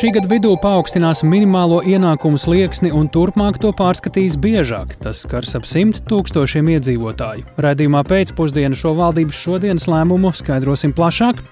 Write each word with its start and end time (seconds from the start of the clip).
Šī 0.00 0.14
gada 0.16 0.30
vidū 0.30 0.54
paaugstinās 0.56 1.20
minimālo 1.28 1.82
ienākumu 1.84 2.38
slieksni 2.40 2.88
un 2.96 3.10
turpmāk 3.12 3.58
to 3.60 3.68
pārskatīs 3.76 4.38
biežāk. 4.40 4.94
Tas 5.04 5.18
skars 5.26 5.52
ap 5.58 5.66
simt 5.68 5.98
tūkstošiem 6.08 6.70
iedzīvotāju. 6.72 7.44
Radījumā 7.60 8.00
pēcpusdienu 8.08 8.78
šo 8.80 8.94
valdības 8.96 9.36
šodienas 9.36 9.84
lēmumu 9.92 10.30
skaidrosim 10.38 10.94
plašāk. 10.96 11.42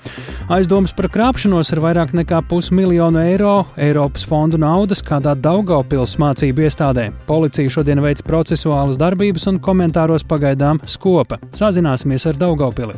Aizdomas 0.48 0.96
par 0.96 1.10
krāpšanos 1.12 1.74
ar 1.76 1.82
vairāk 1.84 2.16
nekā 2.16 2.40
pusmiljonu 2.48 3.20
eiro 3.20 3.52
Eiropas 3.76 4.24
fondu 4.24 4.56
naudas 4.64 5.04
kādā 5.04 5.36
Daugaupils 5.36 6.16
mācību 6.16 6.64
iestādē. 6.70 7.10
Policija 7.28 7.76
šodien 7.76 8.00
veic 8.00 8.24
procesuālas 8.24 8.96
darbības 8.96 9.44
un 9.52 9.60
komentāros 9.60 10.24
pagaidām 10.24 10.80
skopa. 10.88 11.36
Sazināsimies 11.52 12.24
ar 12.32 12.40
Daugaupili. 12.40 12.96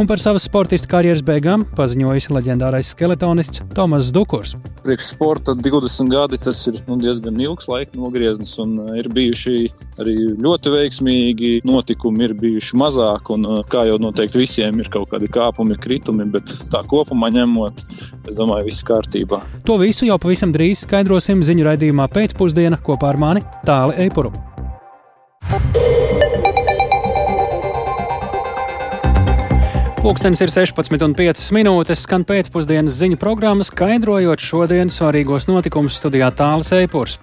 Un 0.00 0.08
par 0.08 0.24
savas 0.24 0.48
sportista 0.48 0.88
karjeras 0.88 1.20
beigām 1.20 1.68
paziņojis 1.76 2.32
leģendārais 2.32 2.96
skeletonists 2.96 3.60
Tomas 3.76 4.08
Dukurs. 4.16 4.56
Priekš 4.80 5.10
sporta 5.12 5.52
20 5.52 6.08
gadi 6.08 6.38
tas 6.40 6.60
ir 6.70 6.78
nu, 6.86 6.96
diezgan 7.00 7.36
ilgs 7.40 7.68
laika 7.68 7.98
nogrieznis, 8.00 8.54
un 8.62 8.78
uh, 8.80 8.94
ir 8.96 9.10
bijuši 9.12 9.56
arī 10.00 10.14
ļoti 10.40 10.72
veiksmīgi 10.72 11.50
notikumi, 11.68 12.24
ir 12.24 12.34
bijuši 12.40 12.80
mazāk, 12.80 13.28
un 13.34 13.44
uh, 13.44 13.60
kā 13.68 13.84
jau 13.90 13.98
noteikti 14.00 14.40
visiem 14.40 14.80
ir 14.80 14.88
kaut 14.92 15.12
kādi 15.12 15.28
kāpumi, 15.32 15.76
kritumi, 15.80 16.24
bet 16.32 16.54
tā 16.72 16.80
kopumā 16.88 17.28
ņemot, 17.36 17.84
es 18.24 18.38
domāju, 18.38 18.70
viss 18.70 18.86
kārtībā. 18.88 19.42
To 19.68 19.76
visu 19.82 20.08
jau 20.08 20.16
pavisam 20.22 20.54
drīz 20.56 20.86
skaidrosim 20.86 21.44
ziņu 21.44 21.68
raidījumā 21.68 22.08
pēcpusdienā 22.16 22.80
kopā 22.86 23.12
ar 23.12 23.20
mani 23.20 23.44
Tāli 23.68 24.06
Eipuru. 24.06 24.32
Pūkstens 30.00 30.40
ir 30.40 30.48
16,5 30.48 31.50
minūtes, 31.52 32.06
skan 32.06 32.22
pēcpusdienas 32.24 32.94
ziņu 33.02 33.18
programma, 33.20 33.66
skaidrojot 33.68 34.40
šodienas 34.40 34.96
svarīgos 34.96 35.44
notikumus 35.50 35.98
studijā 36.00 36.30
Tāles 36.32 36.72
Eipurs. 36.72 37.18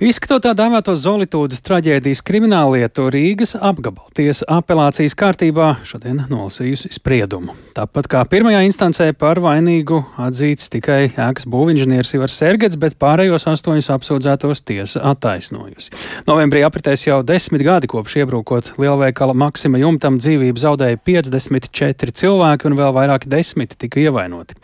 Izskatot 0.00 0.46
tā 0.46 0.54
dēvēto 0.56 0.94
Zolitūdas 0.96 1.60
traģēdijas 1.60 2.22
krimināllietu, 2.24 3.10
Rīgas 3.12 3.50
apgabaltiesa 3.52 4.46
apelācijas 4.48 5.12
kārtībā 5.12 5.66
šodien 5.84 6.22
nolasījusi 6.30 6.88
spriedumu. 6.94 7.52
Tāpat 7.76 8.06
kā 8.08 8.22
pirmajā 8.32 8.62
instancē 8.64 9.10
par 9.12 9.42
vainīgu 9.44 9.98
atzīts 10.24 10.70
tikai 10.72 11.10
ēkas 11.10 11.44
būvinženieris 11.52 12.14
Ivars 12.16 12.38
Sergets, 12.40 12.78
bet 12.80 12.96
pārējos 12.96 13.44
astoņus 13.52 13.90
apsūdzētos 13.92 14.64
tiesa 14.70 15.02
attaisnojusi. 15.10 15.92
Novembrī 16.30 16.62
apritēs 16.64 17.04
jau 17.04 17.18
desmit 17.20 17.60
gadi 17.68 17.90
kopš 17.92 18.22
iebrukot 18.22 18.70
lielveikala 18.80 19.34
Maksima 19.36 19.82
jumtam 19.82 20.16
dzīvību 20.22 20.64
zaudēja 20.64 21.02
54 21.10 22.16
cilvēki 22.22 22.70
un 22.70 22.78
vēl 22.80 22.96
vairāki 22.96 23.28
desmit 23.36 23.76
tika 23.76 24.00
ievainoti. 24.06 24.56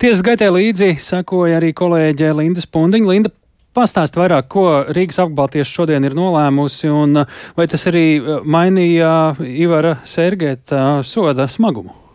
Tiesas 0.00 0.24
gaitē 0.24 0.48
līdzi 0.48 0.94
sekoja 0.96 1.60
arī 1.60 1.74
kolēģe 1.76 2.32
Linda 2.40 2.64
Spundiņa. 2.64 3.12
Linda, 3.12 3.34
Pastāst 3.78 4.16
vairāk, 4.18 4.48
ko 4.50 4.62
Rīgas 4.90 5.20
apbaltieši 5.22 5.70
šodien 5.70 6.02
ir 6.02 6.16
nolēmusi, 6.18 6.88
un 6.90 7.20
vai 7.54 7.66
tas 7.70 7.86
arī 7.86 8.18
mainīja 8.42 9.12
Ivara 9.38 10.00
Sergēta 10.02 11.04
soda 11.06 11.46
smagumu? 11.46 12.07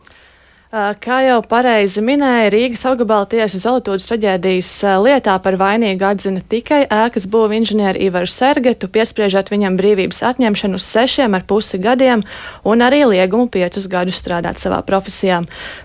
Kā 0.74 1.20
jau 1.22 1.36
pareizi 1.46 2.02
minēja, 2.02 2.48
Rīgas 2.50 2.82
apgabala 2.90 3.28
tiesa 3.30 3.60
Zelotūdas 3.62 4.08
traģēdijas 4.10 4.72
lietā 5.06 5.36
par 5.46 5.54
vainīgu 5.62 6.08
atzina 6.08 6.42
tikai 6.50 6.80
ēkas 6.90 7.28
būvu 7.30 7.60
inženieri 7.60 8.08
Ivaru 8.08 8.26
Sergetu, 8.26 8.90
piespriežot 8.90 9.52
viņam 9.54 9.78
brīvības 9.78 10.24
atņemšanu 10.32 10.82
uz 10.82 10.88
sešiem 10.90 11.38
ar 11.38 11.46
pusi 11.46 11.78
gadiem 11.78 12.26
un 12.66 12.82
arī 12.82 13.04
liegumu 13.12 13.52
piecus 13.54 13.86
gadus 13.86 14.18
strādāt 14.18 14.58
savā 14.58 14.82
profesijā. 14.82 15.44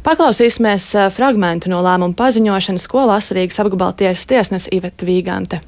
Paklausīsimies 0.09 0.89
fragmentu 1.13 1.69
no 1.69 1.85
lēmuma 1.85 2.17
paziņošanas, 2.17 2.89
ko 2.89 3.05
lasa 3.13 3.37
Rīgas 3.37 3.61
apgabala 3.61 3.93
tiesas 3.93 4.25
tiesnes 4.25 4.73
Iveta 4.73 5.05
Vīgante. 5.05 5.61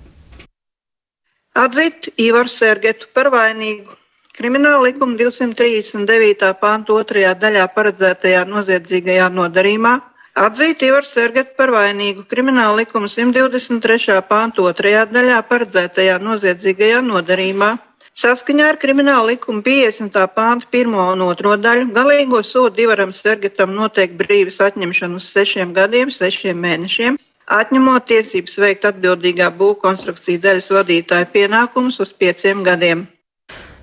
Atzīt 1.61 2.15
Ivaru 2.17 2.49
Sergetu 2.49 3.13
par 3.13 3.29
vainīgu 3.37 4.00
Krimināla 4.41 4.87
likuma 4.87 5.19
239. 5.21 6.55
pānta 6.57 6.95
otrajā 6.97 7.35
daļā 7.37 7.67
paredzētajā 7.75 8.47
noziedzīgajā 8.49 9.27
nodarījumā 9.37 9.93
atzīt 10.41 10.81
Ivaru 10.87 11.05
Sergetu 11.05 11.53
par 11.59 11.69
vainīgu 11.75 12.25
krimināla 12.31 12.79
likuma 12.79 13.11
123. 13.13 14.17
pānta 14.31 14.65
otrajā 14.65 15.03
daļā 15.13 15.43
paredzētajā 15.51 16.17
noziedzīgajā 16.25 17.03
nodarījumā. 17.11 17.71
Saskaņā 18.17 18.71
ar 18.73 18.81
krimināla 18.81 19.35
likuma 19.35 19.61
50. 19.69 20.17
pānta 20.33 20.73
1 20.73 20.97
un 21.05 21.27
2 21.45 21.61
daļu 21.69 21.93
galīgo 22.01 22.41
sodu 22.41 22.87
Ivaram 22.89 23.13
Sergetam 23.13 23.77
noteikti 23.77 24.23
brīvas 24.25 24.57
atņemšanu 24.71 25.21
uz 25.21 25.29
6 25.37 25.69
gadiem, 25.77 26.09
6 26.17 26.57
mēnešiem, 26.65 27.21
atņemot 27.61 28.09
tiesības 28.09 28.59
veikt 28.65 28.89
atbildīgā 28.89 29.53
būvkonstrukcija 29.61 30.47
daļas 30.49 30.75
vadītāja 30.81 31.29
pienākumus 31.29 32.01
uz 32.01 32.17
5 32.17 32.63
gadiem. 32.65 33.11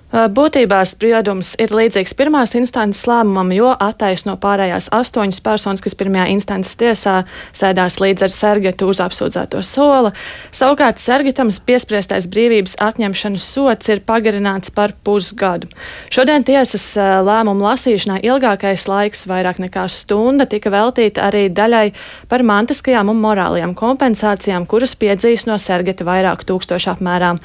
Būtībā 0.07 0.79
spriedums 0.87 1.49
ir 1.59 1.73
līdzīgs 1.75 2.13
pirmās 2.15 2.53
instances 2.55 3.03
lēmumam, 3.09 3.49
jo 3.51 3.73
attaisno 3.75 4.37
pārējās 4.39 4.87
astoņas 4.95 5.41
personas, 5.43 5.81
kas 5.83 5.97
pirmajā 5.99 6.29
instances 6.31 6.77
tiesā 6.79 7.15
sēdās 7.51 7.97
līdz 7.99 8.23
ar 8.23 8.31
Sergetu 8.31 8.87
uz 8.87 9.01
apsūdzēto 9.03 9.59
sola. 9.67 10.13
Savukārt 10.55 11.01
Sergetams 11.03 11.59
piespriestais 11.59 12.29
brīvības 12.31 12.77
atņemšanas 12.85 13.47
sots 13.51 13.91
ir 13.91 13.99
pagarināts 14.07 14.71
par 14.71 14.93
pusgadu. 15.03 15.67
Šodien 16.07 16.47
tiesas 16.47 16.85
lēmumu 16.95 17.67
lasīšanai 17.67 18.21
ilgākais 18.29 18.87
laiks, 18.87 19.25
vairāk 19.27 19.59
nekā 19.65 19.89
stunda, 19.91 20.47
tika 20.47 20.71
veltīta 20.71 21.27
arī 21.27 21.49
daļai 21.51 21.89
par 22.31 22.45
mantiskajām 22.47 23.11
un 23.11 23.19
morālajām 23.27 23.75
kompensācijām, 23.75 24.69
kuras 24.71 24.95
piedzīs 24.95 25.49
no 25.51 25.59
Sergeta 25.59 26.07
vairāku 26.07 26.47
tūkstošu 26.47 26.93
apmērā. 26.95 27.35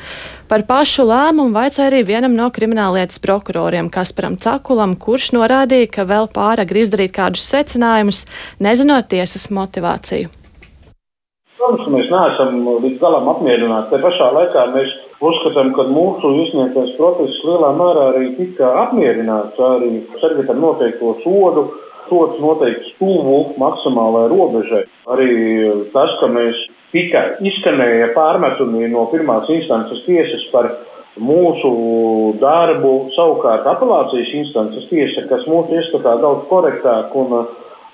Par 0.53 0.67
pašu 0.69 1.07
lēmumu 1.09 1.55
vaicāja 1.57 1.87
arī 1.89 2.03
vienam 2.05 2.35
no 2.37 2.51
krimināllietas 2.53 3.17
prokuroriem 3.25 3.87
Kasparam 3.89 4.35
Cakulam, 4.37 4.99
kurš 5.01 5.31
norādīja, 5.33 5.87
ka 5.95 6.05
vēl 6.11 6.27
pārāk 6.35 6.75
izdarīt 6.77 7.15
kādus 7.17 7.47
secinājumus, 7.49 8.19
nezinot 8.61 9.09
tiesas 9.09 9.47
motivāciju. 9.49 10.29
Protams, 11.57 11.89
mēs 11.95 12.13
neesam 12.13 12.69
līdz 12.69 13.01
galam 13.01 13.31
apmierināti. 13.33 13.95
Te 13.95 14.03
pašā 14.05 14.29
laikā 14.37 14.67
mēs 14.75 14.93
uzskatām, 15.25 15.73
ka 15.73 15.89
mūsu 15.89 16.35
izsniegtais 16.43 16.93
process 17.01 17.41
lielā 17.49 17.73
mērā 17.81 18.05
arī 18.11 18.29
tika 18.37 18.75
apmierināts 18.83 19.65
arī 19.71 20.03
sargātam 20.21 20.61
noteikto 20.67 21.17
sodu. 21.25 21.65
Sots 22.13 22.37
noteikti 22.45 22.93
tuvu 23.01 23.41
maksimālajai 23.57 24.31
robežai. 24.37 24.85
Arī 25.17 25.33
tas, 25.97 26.13
ka 26.21 26.29
mēs 26.29 26.61
tika 26.93 27.23
izskanēja 27.45 28.13
pārmetumi 28.17 28.89
no 28.93 29.07
pirmās 29.13 29.49
instances 29.53 30.05
tiesas 30.07 30.45
par 30.53 30.71
mūsu 31.21 31.73
darbu, 32.41 32.93
savukārt 33.17 33.67
apelācijas 33.69 34.33
instances 34.39 34.87
tiesa, 34.89 35.27
kas 35.29 35.45
mūsu 35.49 35.77
ieskatā 35.77 36.17
daudz 36.23 36.47
korektāk 36.49 37.13
un, 37.21 37.35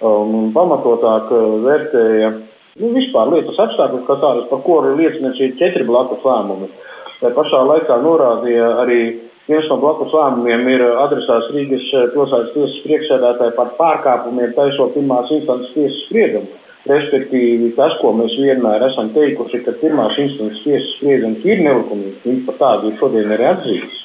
un 0.07 0.53
pamatotāk 0.55 1.33
vērtēja 1.65 2.31
nu, 2.79 2.93
vispār 2.95 3.33
lietas 3.33 3.59
apstākļus, 3.65 4.05
kā 4.07 4.19
tādas, 4.23 4.47
par 4.53 4.63
ko 4.67 4.83
arī 4.83 4.95
liecinieci 5.03 5.49
ir 5.49 5.57
četri 5.59 5.87
blakus 5.89 6.23
lēmumi. 6.27 6.71
Tā 7.19 7.33
pašā 7.35 7.65
laikā 7.67 7.99
norādīja 8.05 8.69
arī 8.85 9.01
viens 9.49 9.67
no 9.73 9.81
blakus 9.83 10.15
lēmumiem 10.15 10.69
ir 10.71 10.85
adresēts 11.03 11.51
Rīgas 11.57 11.89
pilsētas 12.15 12.55
tiesas 12.55 12.79
priekšsēdētāji 12.85 13.57
par 13.59 13.75
pārkāpumiem 13.81 14.55
taisot 14.55 14.95
pirmās 14.95 15.35
instances 15.35 15.75
tiesas 15.75 16.03
spriedumu. 16.07 16.55
Respektīvi, 16.87 17.73
tas, 17.77 17.97
ko 18.01 18.13
mēs 18.17 18.37
vienmēr 18.39 18.85
esam 18.87 19.11
teikuši, 19.17 19.65
ka 19.67 19.75
pirmās 19.81 20.19
instances 20.23 20.63
tiesas 20.65 20.93
spriedums 20.97 21.47
ir 21.49 21.65
nelikumīgs, 21.67 22.23
viņš 22.25 22.45
par 22.47 22.61
tādu 22.63 22.93
ir 22.93 23.01
šodien 23.01 23.35
arī 23.35 23.49
atzīts. 23.51 24.05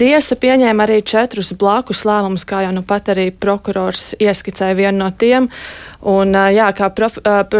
Tiesa 0.00 0.38
pieņēma 0.40 0.86
arī 0.86 1.02
četrus 1.04 1.52
blakus 1.60 2.06
lēmumus, 2.08 2.46
kā 2.48 2.62
jau 2.64 2.72
nu 2.72 2.80
pat 2.86 3.10
arī 3.12 3.28
prokurors 3.30 4.14
ieskicēja 4.16 4.78
vienu 4.78 5.04
no 5.04 5.10
tiem. 5.12 5.50
Un, 6.00 6.32
jā, 6.32 6.70
kā 6.72 6.88
prof, 6.96 7.18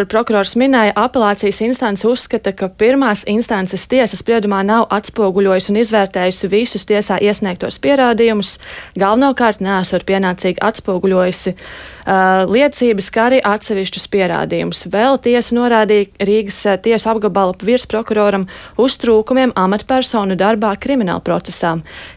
prokurors 0.09 0.55
minēja, 0.57 0.95
apelācijas 0.97 1.59
instance 1.61 2.07
uzskata, 2.09 2.55
ka 2.57 2.71
pirmās 2.73 3.21
instances 3.29 3.85
tiesa 3.91 4.17
spriedumā 4.17 4.63
nav 4.65 4.87
atspoguļojusi 4.97 5.75
un 5.75 5.81
izvērtējusi 5.83 6.49
visus 6.49 6.89
tiesā 6.89 7.19
iesniegtos 7.21 7.77
pierādījumus, 7.85 8.55
galvenokārt 8.97 9.61
nesot 9.61 10.07
pienācīgi 10.09 10.63
atspoguļojusi 10.65 11.53
uh, 11.53 12.49
liecības, 12.49 13.11
kā 13.13 13.27
arī 13.29 13.43
atsevišķus 13.45 14.09
pierādījumus. 14.09 14.87
Vēl 14.89 15.21
tiesa 15.21 15.59
norādīja 15.59 16.09
Rīgas 16.25 16.63
tiesu 16.81 17.13
apgabala 17.13 17.53
virsprokuroram 17.61 18.47
uz 18.81 18.97
trūkumiem 19.05 19.53
amatpersonu 19.53 20.39
darbā 20.41 20.73
krimināla 20.81 21.21
procesā. 21.25 21.75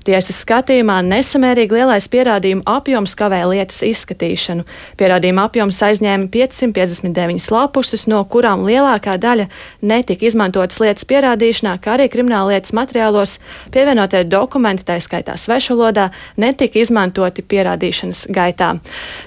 Tiesas 0.07 0.39
skatījumā 0.45 1.01
nesamērīgi 1.03 1.81
lielais 1.81 2.07
pierādījumu 2.07 2.63
apjoms 2.69 3.19
kavē 3.19 3.43
lietas 3.51 3.83
izskatīšanu. 3.91 4.63
Pierādījumu 4.95 5.43
apjoms 5.43 5.83
aizņēma 5.83 6.12
apņēma 6.13 6.30
559 6.30 7.51
lapuses, 7.51 8.06
no 8.07 8.21
kurām 8.25 8.63
lielākā 8.68 9.18
daļa 9.18 9.48
netika 9.81 10.27
izmantotas 10.27 10.80
lietas 10.81 11.06
pierādīšanā, 11.10 11.77
kā 11.81 11.95
arī 11.95 12.10
krimināllietas 12.12 12.74
materiālos 12.74 13.39
pievienotie 13.74 14.24
dokumenti, 14.25 14.86
tā 14.86 15.00
skaitā 15.01 15.36
svešvalodā, 15.38 16.12
netika 16.38 16.80
izmantoti 16.80 17.42
pierādīšanas 17.42 18.27
gaitā. 18.33 18.75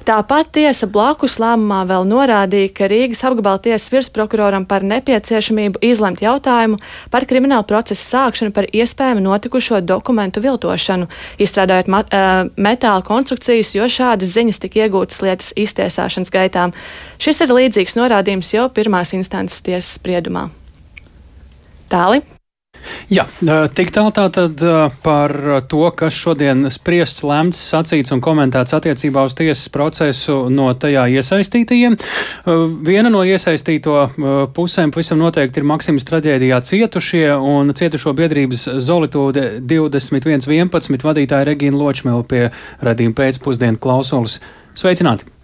Tāpat 0.06 0.52
tiesa 0.56 0.86
blakus 0.86 1.38
lēmumā 1.42 1.84
vēl 1.88 2.06
norādīja, 2.06 2.72
ka 2.76 2.90
Rīgas 2.90 3.24
apgabala 3.26 3.60
tiesas 3.62 3.90
virsprokuroram 3.92 4.66
par 4.66 4.86
nepieciešamību 4.86 5.82
izlemt 5.82 6.22
jautājumu 6.22 6.78
par 7.10 7.26
kriminālu 7.26 7.66
procesu 7.66 8.02
sākšanu 8.02 8.54
par 8.54 8.68
iespējamu 8.72 9.24
notikušo 9.26 9.80
dokumentu 9.82 10.42
viltošanu, 10.44 11.08
izstrādājot 11.42 11.90
mat, 11.90 12.12
uh, 12.12 12.50
metāla 12.56 13.02
konstrukcijas, 13.06 13.74
jo 13.74 13.88
šādas 13.90 14.34
ziņas 14.36 14.62
tika 14.62 14.84
iegūtas 14.84 15.22
lietas 15.24 15.52
iztiesāšanas 15.56 16.32
gaitām. 16.32 16.75
Šis 17.22 17.42
ir 17.44 17.54
līdzīgs 17.56 17.96
norādījums 17.98 18.52
jau 18.54 18.68
pirmās 18.72 19.14
instances 19.16 19.64
tiesas 19.64 19.96
spriedumā. 19.98 20.48
Tāli. 21.92 22.22
Jā, 23.10 23.24
tik 23.74 23.92
tālu 23.94 24.10
tātad 24.14 24.60
par 25.02 25.32
to, 25.70 25.82
kas 25.96 26.14
šodien 26.16 26.66
spriests, 26.74 27.22
lemts, 27.26 27.60
sacīts 27.70 28.12
un 28.14 28.22
komentēts 28.22 28.74
attiecībā 28.76 29.22
uz 29.26 29.36
tiesas 29.38 29.68
procesu 29.72 30.36
no 30.52 30.68
tajā 30.74 31.06
iesaistītajiem. 31.14 31.96
Viena 32.86 33.12
no 33.12 33.22
iesaistīto 33.26 34.08
pusēm 34.56 34.94
pavisam 34.94 35.22
noteikti 35.22 35.62
ir 35.62 35.68
Maksimas 35.70 36.08
traģēdijā 36.10 36.60
cietušie 36.66 37.30
un 37.36 37.74
cietušo 37.78 38.14
biedrības 38.18 38.68
Zolitūde 38.88 39.46
2111 39.62 41.06
vadītāja 41.06 41.50
Regīna 41.52 41.78
Ločmila 41.80 42.26
pie 42.26 42.48
radījuma 42.82 43.18
pēcpusdienu 43.22 43.82
klausulas. 43.82 44.40
Sveicināti! 44.76 45.35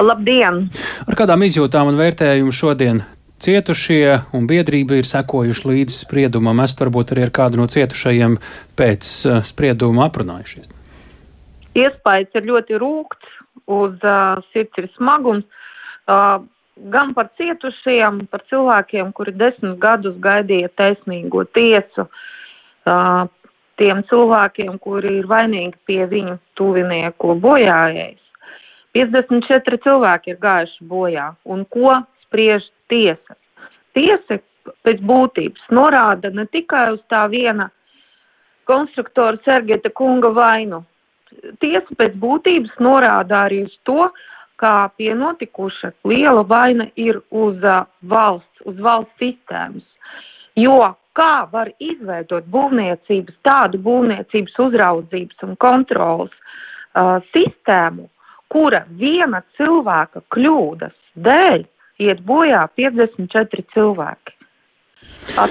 Labdien! 0.00 0.66
Ar 1.06 1.18
kādām 1.18 1.44
izjūtām 1.46 1.90
un 1.92 2.00
vērtējumu 2.00 2.54
šodien 2.54 3.02
cietušie 3.42 4.32
un 4.36 4.46
biedrība 4.48 5.00
ir 5.00 5.08
sekojuši 5.08 5.68
līdz 5.70 6.00
spriedumam. 6.06 6.62
Est 6.64 6.80
varbūt 6.80 7.14
arī 7.14 7.26
ar 7.26 7.32
kādu 7.34 7.60
no 7.60 7.68
cietušajiem 7.70 8.38
pēc 8.78 9.12
uh, 9.28 9.40
sprieduma 9.46 10.08
aprunājušies. 10.08 10.68
Iespējas 11.76 12.38
ir 12.38 12.46
ļoti 12.48 12.80
rūkts, 12.80 13.32
uz 13.68 13.96
uh, 14.00 14.42
sirds 14.52 14.80
ir 14.80 14.88
smagums. 14.96 15.44
Uh, 16.06 16.40
gan 16.92 17.12
par 17.16 17.28
cietušiem, 17.36 18.24
par 18.32 18.44
cilvēkiem, 18.50 19.12
kuri 19.16 19.34
desmit 19.36 19.76
gadus 19.82 20.16
gaidīja 20.22 20.72
taisnīgo 20.78 21.44
tiesu, 21.56 22.06
uh, 22.06 23.26
tiem 23.80 24.04
cilvēkiem, 24.08 24.78
kuri 24.80 25.18
ir 25.20 25.28
vainīgi 25.28 25.76
pie 25.88 26.04
viņu 26.08 26.38
tuvinieku 26.56 27.36
bojājais. 27.42 28.22
54 28.96 29.80
cilvēki 29.84 30.32
ir 30.32 30.38
gājuši 30.40 30.84
bojā, 30.88 31.30
un 31.44 31.64
ko 31.68 31.92
spriež 32.24 32.64
tiesa. 32.88 33.36
Tiesa 33.96 34.40
pēc 34.86 35.02
būtības 35.04 35.66
norāda 35.74 36.32
ne 36.32 36.46
tikai 36.48 36.88
uz 36.94 37.02
tā 37.12 37.26
viena 37.32 37.68
konstruktora 38.66 39.38
Sergeta 39.44 39.92
kunga 39.94 40.32
vainu. 40.34 40.82
Tiesa 41.60 41.98
pēc 41.98 42.16
būtības 42.22 42.80
norāda 42.80 43.44
arī 43.46 43.64
uz 43.66 43.76
to, 43.84 44.08
kā 44.56 44.88
pie 44.96 45.12
notikuša 45.14 45.92
liela 46.08 46.42
vaina 46.48 46.88
ir 46.96 47.20
uz 47.30 47.60
uh, 47.60 47.84
valsts, 48.08 48.64
uz 48.64 48.80
valsts 48.80 49.20
sistēmas. 49.20 49.84
Jo 50.56 50.94
kā 51.16 51.46
var 51.52 51.68
izveidot 51.80 52.48
būvniecības, 52.52 53.36
tādu 53.44 53.80
būvniecības 53.84 54.58
uzraudzības 54.66 55.44
un 55.44 55.56
kontrolas 55.60 56.32
uh, 56.32 57.18
sistēmu, 57.34 58.08
kura 58.56 58.86
viena 58.96 59.42
cilvēka 59.58 60.22
kļūdas 60.32 60.96
dēļ 61.28 61.66
iet 62.06 62.22
bojā 62.24 62.62
54 62.78 63.66
cilvēki. 63.74 64.32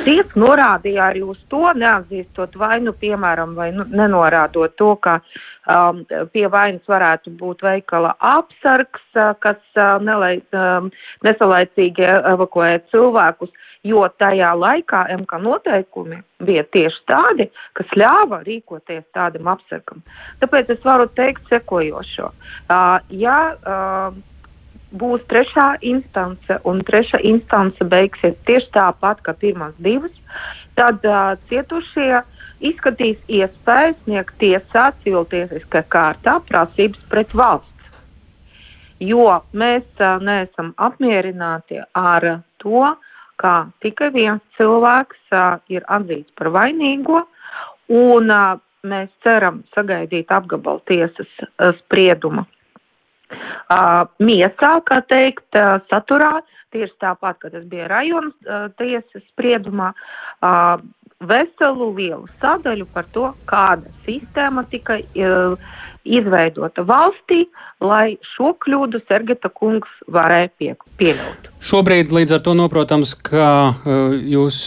Tiesa 0.05 0.39
norādīja 0.39 1.09
arī 1.11 1.21
uz 1.25 1.37
to, 1.51 1.67
neatzīstot 1.77 2.55
vainu, 2.57 2.93
piemēram, 2.97 3.53
vai 3.57 3.67
nu, 3.75 3.85
nenorādot 3.91 4.73
to, 4.79 4.95
ka 5.03 5.19
um, 5.19 6.01
pie 6.33 6.45
vainas 6.49 6.89
varētu 6.89 7.33
būt 7.37 7.61
veikala 7.65 8.15
apsargs, 8.17 9.03
uh, 9.13 9.35
kas 9.43 9.61
uh, 9.77 9.99
nelai, 10.01 10.39
um, 10.55 10.89
nesalaicīgi 11.27 12.07
evakuē 12.07 12.71
cilvēkus, 12.93 13.53
jo 13.85 14.05
tajā 14.19 14.51
laikā 14.57 15.05
MK 15.21 15.39
noteikumi 15.45 16.21
bija 16.45 16.63
tieši 16.73 17.01
tādi, 17.09 17.49
kas 17.77 17.91
ļāva 17.97 18.41
rīkoties 18.45 19.05
tādam 19.15 19.49
apsargam. 19.53 20.01
Tāpēc 20.41 20.71
es 20.75 20.85
varu 20.85 21.07
teikt 21.17 21.45
sekojošo. 21.51 22.31
Uh, 22.31 22.97
ja, 23.13 23.39
uh, 23.61 24.15
būs 24.95 25.25
trešā 25.29 25.75
instance, 25.85 26.59
un 26.65 26.81
trešā 26.87 27.21
instance 27.27 27.89
beigsies 27.91 28.37
tieši 28.49 28.71
tāpat 28.75 29.21
kā 29.25 29.35
pirmās 29.37 29.75
divas, 29.77 30.13
tad 30.79 31.05
uh, 31.05 31.35
cietušie 31.49 32.23
izskatīs 32.65 33.19
iespēju 33.29 33.95
sniegt 34.03 34.37
tiesā 34.41 34.89
civiltiesiskā 35.03 35.83
kārtā 35.91 36.39
prasības 36.49 37.01
pret 37.11 37.33
valsts. 37.35 37.71
Jo 39.03 39.41
mēs 39.53 39.85
uh, 39.99 40.17
neesam 40.23 40.71
apmierināti 40.79 41.81
ar 41.99 42.29
to, 42.63 42.95
ka 43.41 43.67
tikai 43.83 44.11
viens 44.15 44.43
cilvēks 44.57 45.21
uh, 45.35 45.57
ir 45.71 45.85
atzīts 45.91 46.31
par 46.39 46.51
vainīgo, 46.55 47.23
un 47.91 48.31
uh, 48.33 48.57
mēs 48.85 49.09
ceram 49.25 49.63
sagaidīt 49.75 50.31
apgabalu 50.31 50.83
tiesas 50.89 51.31
uh, 51.43 51.73
spriedumu 51.83 52.45
miesā, 54.21 54.73
kā 54.85 54.99
teikt, 55.09 55.57
saturā, 55.91 56.39
tieši 56.75 56.93
tāpat, 57.01 57.39
kā 57.39 57.51
tas 57.53 57.65
bija 57.71 57.87
rajona 57.91 58.31
uh, 58.31 58.67
tiesas 58.79 59.23
spriedumā, 59.31 59.93
veselu 61.25 61.89
lielu 61.95 62.25
sadaļu 62.41 62.87
par 62.93 63.07
to, 63.13 63.29
kāda 63.47 63.89
sistēma 64.05 64.65
tika 64.69 64.97
izveidota 66.05 66.83
valstī, 66.85 67.45
lai 67.81 68.17
šo 68.35 68.51
kļūdu 68.61 69.01
Sergeta 69.07 69.49
kungs 69.49 69.89
varēja 70.11 70.51
pie, 70.59 70.73
pieļaut. 70.99 71.47
Šobrīd 71.65 72.11
līdz 72.13 72.35
ar 72.35 72.43
to 72.45 72.53
noprotams, 72.59 73.15
ka 73.15 73.47
jūs 74.35 74.59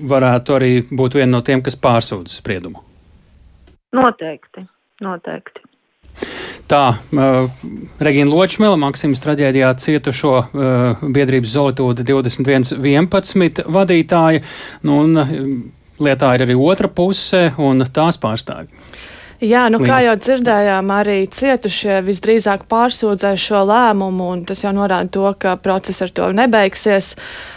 varētu 0.00 0.56
arī 0.56 0.72
būt 0.88 1.18
viena 1.18 1.34
no 1.36 1.42
tiem, 1.44 1.64
kas 1.66 1.76
pārsūdz 1.82 2.38
spriedumu. 2.40 2.84
Noteikti, 3.96 4.64
noteikti. 5.02 5.66
Tā 6.70 6.84
uh, 6.94 7.50
Regina 7.98 8.30
Ločmila, 8.30 8.76
Maksimas 8.78 9.18
traģēdijā 9.24 9.72
cietušo 9.82 10.34
uh, 10.38 11.00
biedrības 11.02 11.56
Zolitūda 11.56 12.06
2111 12.06 13.64
vadītāja, 13.66 14.44
nu, 14.86 15.00
un 15.02 15.18
uh, 15.18 15.32
lietā 15.98 16.36
ir 16.36 16.46
arī 16.46 16.54
otra 16.54 16.86
puse 16.86 17.48
un 17.58 17.82
tās 17.90 18.20
pārstāvji. 18.22 18.70
Jā, 19.40 19.64
nu, 19.72 19.80
kā 19.80 20.02
jau 20.04 20.14
dzirdējām, 20.20 20.90
arī 20.92 21.16
cietušie 21.32 22.02
visdrīzāk 22.04 22.66
pārsūdzēs 22.68 23.40
šo 23.48 23.64
lēmumu, 23.64 24.30
un 24.36 24.42
tas 24.46 24.60
jau 24.60 24.74
norāda 24.76 25.08
to, 25.16 25.26
ka 25.40 25.56
process 25.64 26.04
ar 26.04 26.12
to 26.12 26.28
nebeigsies. 26.36 27.14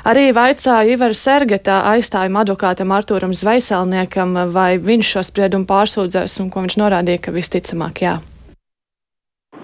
Arī 0.08 0.30
vaicāja 0.34 0.96
Ivar 0.96 1.12
Sergetā 1.12 1.84
aizstājuma 1.92 2.48
advokātam 2.48 2.96
Artūram 2.96 3.36
Zveiselniekam, 3.36 4.38
vai 4.56 4.78
viņš 4.80 5.18
šo 5.18 5.28
spriedumu 5.28 5.68
pārsūdzēs, 5.70 6.40
un 6.40 6.54
ko 6.56 6.64
viņš 6.64 6.80
norādīja, 6.80 7.28
ka 7.28 7.36
visticamāk 7.36 8.08
jā 8.08 8.22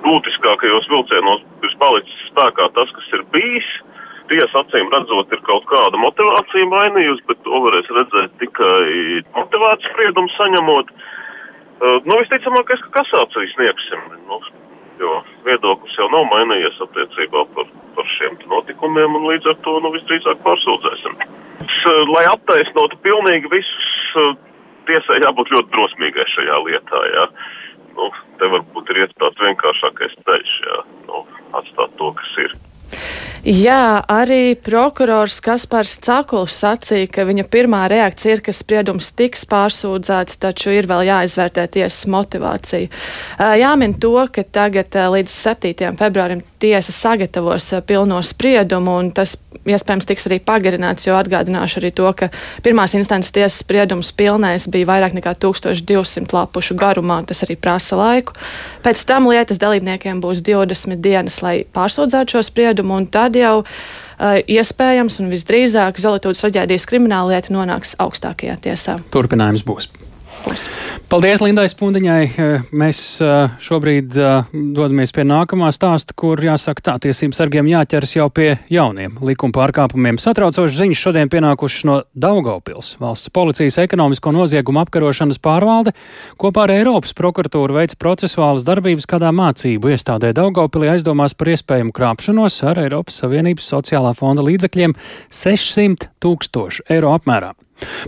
būtiskākajos 0.03 0.89
vilcienos 0.91 1.45
ir 1.65 1.77
palicis 1.81 2.25
spēkā 2.31 2.69
tas, 2.75 2.91
kas 2.97 3.15
ir 3.17 3.25
bijis. 3.35 3.69
Tiesa 4.29 4.61
acīm 4.61 4.91
redzot, 4.93 5.31
ir 5.33 5.39
kaut 5.47 5.63
kāda 5.71 5.97
motivācija 5.97 6.67
mainījusi, 6.69 7.25
bet 7.31 7.39
to 7.47 7.61
varēs 7.63 7.87
redzēt 7.97 8.35
tikai 8.37 9.23
motivācijas 9.33 9.89
spriedumu 9.89 10.29
saņemot. 10.35 10.91
Uh, 11.79 11.97
nu, 12.05 12.17
visticamākais, 12.19 12.83
ka 12.85 12.99
kasāciju 12.99 13.49
sniegsim, 13.55 14.03
nu, 14.27 14.37
jo 14.99 15.15
viedoklis 15.47 15.95
jau 15.97 16.09
nav 16.13 16.27
mainījies 16.29 16.77
attiecībā 16.85 17.45
par, 17.55 17.71
par 17.95 18.09
šiem 18.17 18.35
notikumiem, 18.51 19.15
un 19.17 19.29
līdz 19.31 19.49
ar 19.53 19.57
to, 19.65 19.77
nu, 19.81 19.93
visdrīzāk 19.95 20.43
pārsūdzēsim. 20.45 21.17
Uh, 21.23 22.03
lai 22.11 22.27
attaisnotu 22.29 22.99
pilnīgi 23.05 23.49
visus, 23.55 23.89
uh, 24.19 24.35
tiesai 24.91 25.21
jābūt 25.23 25.55
ļoti 25.55 25.73
drosmīgai 25.73 26.27
šajā 26.35 26.59
lietā, 26.67 27.01
jā. 27.15 27.25
Nu, 27.99 28.09
te 28.39 28.47
varbūt 28.47 28.93
ir 28.93 29.03
iet 29.03 29.15
tāds 29.19 29.43
vienkāršākais 29.43 30.17
ceļš, 30.23 30.57
jā, 30.63 30.81
nu, 31.09 31.23
atstāt 31.59 31.95
to, 31.99 32.11
kas 32.15 32.35
ir. 32.45 32.57
Jā, 33.43 34.01
arī 34.11 34.55
prokurors 34.59 35.37
Kaspars 35.43 35.93
Cakuls 36.03 36.57
sacīja, 36.59 37.07
ka 37.11 37.23
viņa 37.27 37.45
pirmā 37.51 37.85
reakcija 37.91 38.35
ir, 38.35 38.41
ka 38.43 38.55
spriedums 38.55 39.13
tiks 39.15 39.45
pārsūdzēts, 39.47 40.39
taču 40.43 40.73
ir 40.75 40.89
vēl 40.89 41.07
jāizvērtē 41.07 41.67
tiesas 41.77 42.03
motivācija. 42.11 42.91
Jāmin 43.61 43.95
to, 44.01 44.15
ka 44.31 44.43
tagad 44.43 44.95
līdz 45.15 45.31
7. 45.31 45.95
februārim 45.99 46.43
tiesa 46.59 46.91
sagatavos 46.91 47.69
pilno 47.87 48.19
spriedumu, 48.25 48.97
un 49.01 49.11
tas 49.15 49.35
iespējams 49.69 50.07
tiks 50.09 50.27
arī 50.29 50.39
pagarināts, 50.43 51.07
jo 51.07 51.15
atgādināšu 51.17 51.79
arī 51.81 51.91
to, 51.95 52.09
ka 52.17 52.29
pirmās 52.65 52.95
instances 52.97 53.33
tiesas 53.35 53.61
spriedums 53.63 54.11
pilnais 54.15 54.67
bija 54.71 54.89
vairāk 54.89 55.15
nekā 55.17 55.35
1200 55.39 56.35
lapušu 56.35 56.77
garumā, 56.79 57.21
tas 57.27 57.43
arī 57.47 57.57
prasa 57.59 57.99
laiku. 57.99 58.35
Pēc 58.85 59.05
tam 59.09 59.29
lietas 59.31 59.61
dalībniekiem 59.61 60.21
būs 60.23 60.43
20 60.45 60.99
dienas, 61.03 61.41
lai 61.45 61.63
pārsūdzētu 61.63 62.37
šo 62.37 62.43
spriedumu, 62.49 62.99
un 62.99 63.07
tad 63.11 63.39
jau 63.39 63.55
uh, 63.63 64.37
iespējams 64.43 65.21
un 65.23 65.31
visdrīzāk 65.33 66.01
Zolītūdas 66.01 66.45
traģēdijas 66.45 66.87
krimināla 66.89 67.35
lieta 67.37 67.55
nonāks 67.55 67.95
augstākajā 68.01 68.59
tiesā. 68.67 68.99
Turpinājums 69.13 69.65
būs. 69.67 69.91
Paldies 71.09 71.41
Lindai 71.41 71.65
Spundiņai. 71.65 72.23
Mēs 72.77 72.99
šobrīd 73.65 74.13
dodamies 74.53 75.13
pie 75.15 75.23
nākamā 75.25 75.71
stāsta, 75.73 76.13
kur 76.17 76.37
jāsaka 76.43 76.83
tā 76.85 76.95
tiesību 77.07 77.33
sargiem 77.33 77.69
jāķers 77.71 78.13
jau 78.17 78.27
pie 78.29 78.51
jauniem 78.69 79.15
likuma 79.25 79.55
pārkāpumiem. 79.55 80.19
Satraucošas 80.21 80.77
ziņas 80.77 81.01
šodien 81.01 81.31
pienākušas 81.33 81.87
no 81.89 81.95
Daugaupils. 82.13 82.91
Valsts 83.01 83.31
policijas 83.33 83.79
ekonomisko 83.81 84.33
noziegumu 84.35 84.83
apkarošanas 84.83 85.41
pārvalde 85.41 85.95
kopā 86.41 86.67
ar 86.67 86.75
Eiropas 86.77 87.15
prokuratūru 87.17 87.79
veids 87.79 87.97
procesuālas 87.97 88.67
darbības 88.67 89.09
kādā 89.09 89.31
mācību 89.35 89.95
iestādē 89.95 90.29
Daugaupilī 90.37 90.91
aizdomās 90.93 91.33
par 91.33 91.53
iespējamu 91.55 91.95
krāpšanos 91.95 92.61
ar 92.69 92.83
Eiropas 92.85 93.17
Savienības 93.23 93.71
sociālā 93.73 94.13
fonda 94.17 94.45
līdzekļiem 94.45 94.93
600 95.41 96.13
tūkstošu 96.21 96.85
eiro 96.93 97.15
apmērā. 97.17 97.55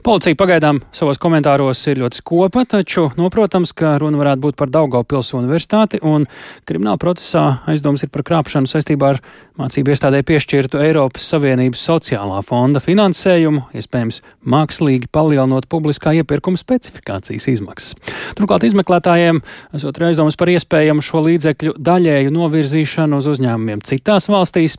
Policija 0.04 0.38
pagaidām 0.40 0.82
savos 0.96 1.20
komentāros 1.22 1.82
ir 1.92 2.02
ļoti 2.02 2.22
skopa, 2.22 2.64
taču 2.70 3.10
noprotams, 3.18 3.74
ka 3.78 3.96
runa 4.02 4.20
varētu 4.20 4.44
būt 4.46 4.58
par 4.60 4.72
Daugavpils 4.74 5.34
universitāti 5.38 6.02
un 6.04 6.28
krimināla 6.68 7.00
procesā 7.02 7.46
aizdoms 7.72 8.04
ir 8.06 8.12
par 8.14 8.26
krāpšanu 8.28 8.70
saistībā 8.72 9.14
ar 9.14 9.22
mācību 9.60 9.94
iestādē 9.94 10.22
piešķirtu 10.28 10.80
Eiropas 10.82 11.28
Savienības 11.34 11.84
sociālā 11.88 12.40
fonda 12.46 12.82
finansējumu, 12.84 13.68
iespējams 13.78 14.22
mākslīgi 14.48 15.10
palielinot 15.14 15.68
publiskā 15.72 16.16
iepirkuma 16.20 16.60
specifikācijas 16.60 17.48
izmaksas. 17.52 17.96
Turklāt 18.38 18.66
izmeklētājiem 18.68 19.42
esot 19.78 20.02
aizdomas 20.08 20.40
par 20.40 20.52
iespējamu 20.54 21.04
šo 21.06 21.24
līdzekļu 21.28 21.76
daļēju 21.78 22.34
novirzīšanu 22.36 23.22
uz 23.22 23.30
uzņēmumiem 23.36 23.84
citās 23.88 24.30
valstīs, 24.32 24.78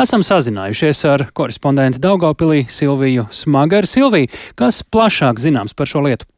esam 0.00 0.24
sazinājušies 0.26 1.04
ar 1.12 1.28
korespondentu 1.36 2.02
Daugavpilī 2.02 2.64
Silviju 2.72 3.28
Smagaru. 3.34 3.88
Silviju, 3.88 4.30
Kas 4.58 4.82
plašāk 4.84 5.42
zināms 5.42 5.76
par 5.76 5.90
šo 5.90 6.04
lietu? 6.06 6.28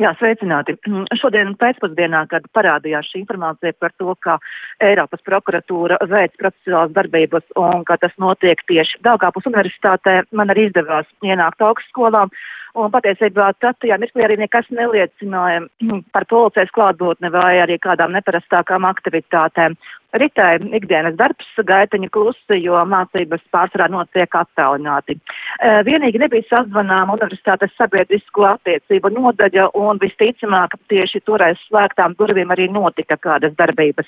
Jā, 0.00 0.10
sveicināti. 0.18 0.74
Šodien 1.20 1.54
pēcpusdienā, 1.60 2.24
kad 2.30 2.46
parādījās 2.56 3.10
šī 3.12 3.22
informācija 3.22 3.74
par 3.78 3.94
to, 4.00 4.16
ka 4.26 4.38
Eiropas 4.82 5.22
prokuratūra 5.26 6.00
veids 6.10 6.34
procesuālas 6.40 6.94
darbības 6.96 7.46
un 7.60 7.86
ka 7.86 7.98
tas 8.02 8.14
notiek 8.18 8.60
tieši 8.70 9.02
Daugāpus 9.06 9.46
universitātē, 9.50 10.22
man 10.32 10.50
arī 10.54 10.68
izdevās 10.70 11.08
ienākt 11.22 11.62
augstskolā. 11.62 12.26
Un 12.74 12.90
patiesībā 12.90 13.52
tad 13.62 13.76
tajā 13.78 14.00
mirklī 14.02 14.24
arī 14.26 14.40
nekas 14.40 14.66
neliecināja 14.74 15.62
par 16.14 16.26
policijas 16.30 16.74
klātbūtni 16.74 17.30
vai 17.34 17.60
arī 17.62 17.78
kādām 17.78 18.16
neparastākām 18.18 18.88
aktivitātēm. 18.90 19.78
Ritēja 20.14 20.60
ikdienas 20.78 21.16
darbs, 21.18 21.46
gaitiņa 21.66 22.08
klusi, 22.14 22.58
jo 22.62 22.78
mācības 22.86 23.42
pārsvarā 23.54 23.88
notiek 23.90 24.36
attālināti. 24.38 25.16
E, 25.18 25.72
vienīgi 25.88 26.20
nebija 26.22 26.46
sazvanām 26.50 27.10
universitātes 27.16 27.72
sabiedrisko 27.78 28.46
attiecību 28.52 29.10
nodaļa 29.16 29.70
un 29.80 29.98
visticamāk 30.02 30.76
tieši 30.92 31.22
toreiz 31.26 31.58
slēgtām 31.66 32.14
durvīm 32.20 32.54
arī 32.54 32.68
notika 32.70 33.18
kādas 33.18 33.56
darbības, 33.58 34.06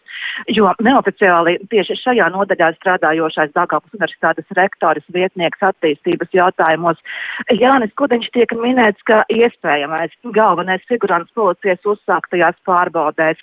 jo 0.55 0.71
neoficiāli 0.87 1.57
tieši 1.75 1.99
šajā 2.05 2.31
nodaļā 2.37 2.71
strādājošais 2.79 3.55
Dāngāpas 3.57 3.99
universitātes 3.99 4.57
rektoris 4.59 5.07
vietnieks 5.17 5.67
attīstības 5.73 6.31
jautājumos 6.39 7.03
Jānis 7.51 7.95
Kudiņš 7.99 8.31
tiek 8.37 8.55
minēts, 8.61 9.03
ka 9.09 9.25
iespējamais 9.33 10.15
galvenais 10.37 10.87
figurants 10.89 11.35
policijas 11.35 11.83
uzsāktajās 11.97 12.59
pārbaudēs 12.69 13.43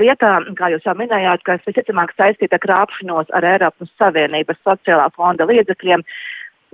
lietā, 0.00 0.32
kā 0.58 0.70
jūs 0.72 0.86
jau 0.86 0.94
minējāt, 0.98 1.44
kas 1.46 1.62
visticamāk 1.66 2.14
saistīta 2.16 2.58
krāpšanos 2.62 3.30
ar 3.36 3.44
Eiropas 3.44 3.92
Savienības 4.00 4.58
sociālā 4.66 5.06
fonda 5.16 5.46
līdzekļiem, 5.48 6.02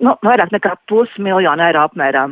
nu, 0.06 0.16
vairāk 0.22 0.54
nekā 0.54 0.76
pusmiljonu 0.88 1.68
eiro 1.68 1.86
apmērā. 1.88 2.28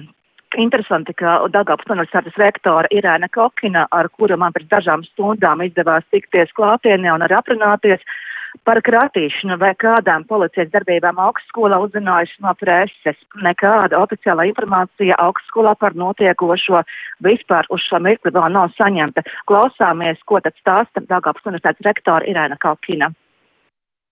Interesanti, 0.58 1.14
ka 1.14 1.36
Dagāpas 1.54 1.86
universitātes 1.92 2.34
rektora 2.40 2.88
Irēna 2.90 3.28
Kokina, 3.30 3.84
ar 3.94 4.08
kuru 4.10 4.34
man 4.36 4.52
pēc 4.56 4.66
dažām 4.72 5.04
stundām 5.12 5.62
izdevās 5.62 6.02
tikties 6.10 6.50
klātienē 6.58 7.12
un 7.14 7.22
arī 7.22 7.36
aprunāties, 7.38 8.02
uh, 8.02 8.29
Par 8.66 8.80
kratīšanu 8.87 9.57
vai 9.61 9.73
kādām 9.78 10.25
policijas 10.28 10.73
darbībām 10.75 11.21
augstskolā 11.23 11.78
uzzinājuši 11.85 12.42
no 12.45 12.54
preses. 12.59 13.19
Nekāda 13.47 14.00
oficiāla 14.02 14.49
informācija 14.50 15.19
augstskolā 15.23 15.76
par 15.80 15.95
notiekošo 15.95 16.83
vispār 17.26 17.71
uz 17.71 17.87
šo 17.87 18.02
mirkli 18.02 18.35
vēl 18.35 18.50
nav 18.57 18.75
saņemta. 18.78 19.25
Klausāmies, 19.50 20.21
ko 20.26 20.42
tad 20.45 20.59
stāsta 20.61 21.04
Dāngāpas 21.07 21.47
universitātes 21.47 21.87
rektora 21.87 22.26
Irēna 22.26 22.59
Kalkina. 22.61 23.12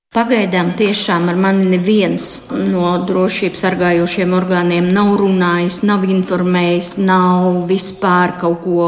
Pagaidām 0.08 0.70
tiešām 0.72 1.26
ar 1.28 1.36
mani 1.36 1.66
neviens 1.68 2.22
no 2.48 2.94
drošības 3.04 3.60
sargājošiem 3.60 4.30
orgāniem 4.32 4.86
nav 4.96 5.10
runājis, 5.20 5.82
nav 5.84 6.06
informējis, 6.08 6.94
nav 7.04 7.66
vispār 7.68 8.32
kaut 8.40 8.62
ko 8.64 8.86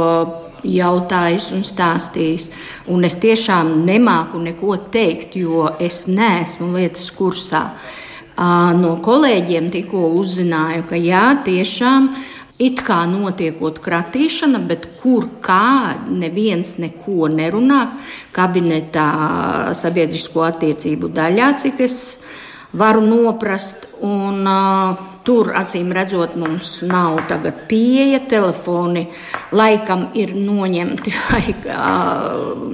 jautājis 0.65 1.51
un 1.53 1.61
stāstījis. 1.69 2.47
Un 2.89 3.05
es 3.05 3.19
tiešām 3.21 3.83
nemāku 3.85 4.41
neko 4.41 4.79
teikt, 4.97 5.37
jo 5.37 5.69
es 5.77 6.07
neesmu 6.09 6.71
lietas 6.79 7.13
kursā. 7.13 7.67
No 8.81 8.97
kolēģiem 9.05 9.69
tikko 9.77 10.15
uzzināju, 10.23 10.89
ka 10.89 10.97
jā, 10.97 11.27
tiešām 11.45 12.15
it 12.61 12.83
kā 12.85 13.01
notiekot 13.09 13.81
kratīšana, 13.83 14.61
bet 14.69 14.89
kur 15.01 15.27
kā 15.43 15.97
neviens 16.09 16.77
neko 16.83 17.31
nerunā. 17.33 17.81
Kabinetā 18.37 19.07
sabiedrisko 19.77 20.45
attiecību 20.51 21.11
daļā, 21.17 21.55
cik 21.65 21.81
es 21.87 21.97
varu 22.77 23.03
noprast. 23.07 23.89
Un, 24.05 24.45
uh, 24.47 25.20
Tur, 25.31 25.53
acīm 25.55 25.93
redzot, 25.95 26.33
mums 26.35 26.81
nav 26.91 27.21
tagad 27.31 27.61
pieeja. 27.71 28.19
Telefoni 28.27 29.05
laikam 29.55 30.09
ir 30.19 30.33
noņemti, 30.35 31.13
vai 31.29 31.53
uh, 31.55 32.65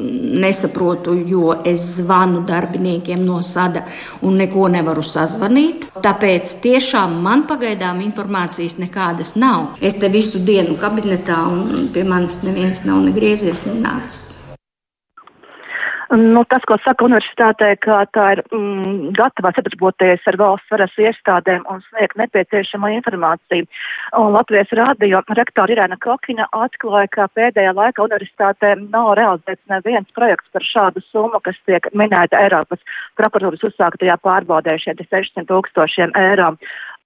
nesaprotu, 0.40 1.18
jo 1.28 1.52
es 1.68 1.84
zvanu 1.98 2.40
darbiniekiem 2.48 3.20
no 3.28 3.42
sada 3.44 3.84
un 4.24 4.40
neko 4.40 4.70
nevaru 4.72 5.04
sazvanīt. 5.04 5.90
Tāpēc 6.00 6.56
tiešām 6.64 7.20
man 7.28 7.44
pagaidām 7.50 8.00
informācijas 8.06 8.78
nekādas 8.80 9.36
nav. 9.36 9.74
Es 9.84 10.00
te 10.00 10.08
visu 10.08 10.40
dienu 10.40 10.80
kabinetā 10.80 11.42
un 11.52 11.92
pie 11.92 12.08
manis 12.08 12.40
neviens 12.48 12.86
nav 12.88 13.04
negriezies, 13.04 13.66
nenācis. 13.68 14.45
Nu, 16.10 16.44
tas, 16.46 16.62
ko 16.70 16.76
saka 16.84 17.02
universitātē, 17.02 17.72
ka 17.82 18.04
tā 18.14 18.26
ir 18.36 18.40
mm, 18.54 19.10
gatava 19.18 19.50
sadarboties 19.56 20.22
ar 20.30 20.36
valsts 20.38 20.70
varas 20.70 20.94
iestādēm 21.02 21.64
un 21.72 21.80
sniegt 21.88 22.14
nepieciešamo 22.20 22.90
informāciju. 22.94 23.66
Un 24.20 24.36
Latvijas 24.36 24.70
rādio 24.78 25.24
rektora 25.34 25.74
Irēna 25.74 25.98
Kokina 25.98 26.46
atklāja, 26.54 27.10
ka 27.10 27.26
pēdējā 27.34 27.74
laika 27.74 28.06
universitātē 28.06 28.76
nav 28.84 29.16
realizēts 29.18 29.66
neviens 29.72 30.14
projekts 30.14 30.52
par 30.54 30.68
šādu 30.68 31.02
summu, 31.08 31.42
kas 31.42 31.58
tiek 31.66 31.90
minēta 31.90 32.38
Eiropas 32.38 32.78
prokuratūras 33.18 33.66
uzsāktajā 33.66 34.20
pārbaudē 34.22 34.78
šiem 34.78 35.02
600 35.02 35.48
tūkstošiem 35.50 36.14
eiro. 36.22 36.52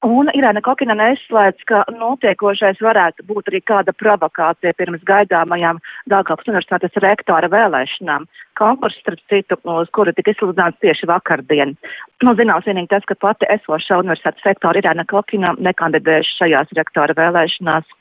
Un 0.07 0.31
Irēna 0.33 0.63
Kokina 0.65 0.95
neizslēdz, 0.97 1.65
ka 1.69 1.83
notiekošais 1.93 2.79
varētu 2.81 3.25
būt 3.29 3.51
arī 3.51 3.59
kāda 3.69 3.93
provokācija 3.93 4.73
pirms 4.79 5.03
gaidāmajām 5.05 5.77
Dāngāpas 6.09 6.49
universitātes 6.49 6.97
rektora 7.05 7.51
vēlēšanām. 7.53 8.25
Konkurss, 8.57 8.97
starp 9.05 9.21
citu, 9.29 9.59
uz 9.69 9.93
kuru 9.93 10.15
tika 10.17 10.33
izsludināts 10.33 10.81
tieši 10.81 11.09
vakardien. 11.11 11.77
Nu, 12.25 12.33
zināms 12.39 12.65
vienīgi 12.65 12.89
tas, 12.95 13.05
ka 13.05 13.19
pati 13.21 13.49
esošā 13.53 14.01
universitātes 14.01 14.49
rektora 14.49 14.81
Irēna 14.81 15.05
Kokina 15.05 15.53
nekandidēs 15.61 16.33
šajās 16.39 16.73
rektora 16.81 17.17
vēlēšanās. 17.21 17.93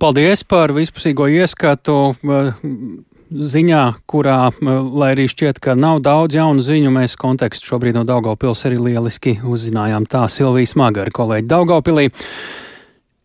Paldies 0.00 0.44
par 0.48 0.74
vispusīgo 0.76 1.28
ieskatu 1.30 1.96
ziņā, 3.34 3.82
kurā, 4.10 4.38
lai 4.62 5.10
arī 5.14 5.26
šķiet, 5.30 5.58
ka 5.62 5.74
nav 5.78 6.02
daudz 6.04 6.36
jaunu 6.38 6.62
ziņu, 6.64 6.92
mēs 6.94 7.16
kontekstu 7.20 7.72
šobrīd 7.72 7.96
no 7.98 8.04
Daugavpils 8.06 8.66
arī 8.68 8.78
lieliski 8.90 9.38
uzzinājām 9.42 10.06
tā 10.10 10.26
Silvijas 10.30 10.76
Magara 10.78 11.14
kolēģi 11.14 11.50
Daugavpilī. 11.50 12.10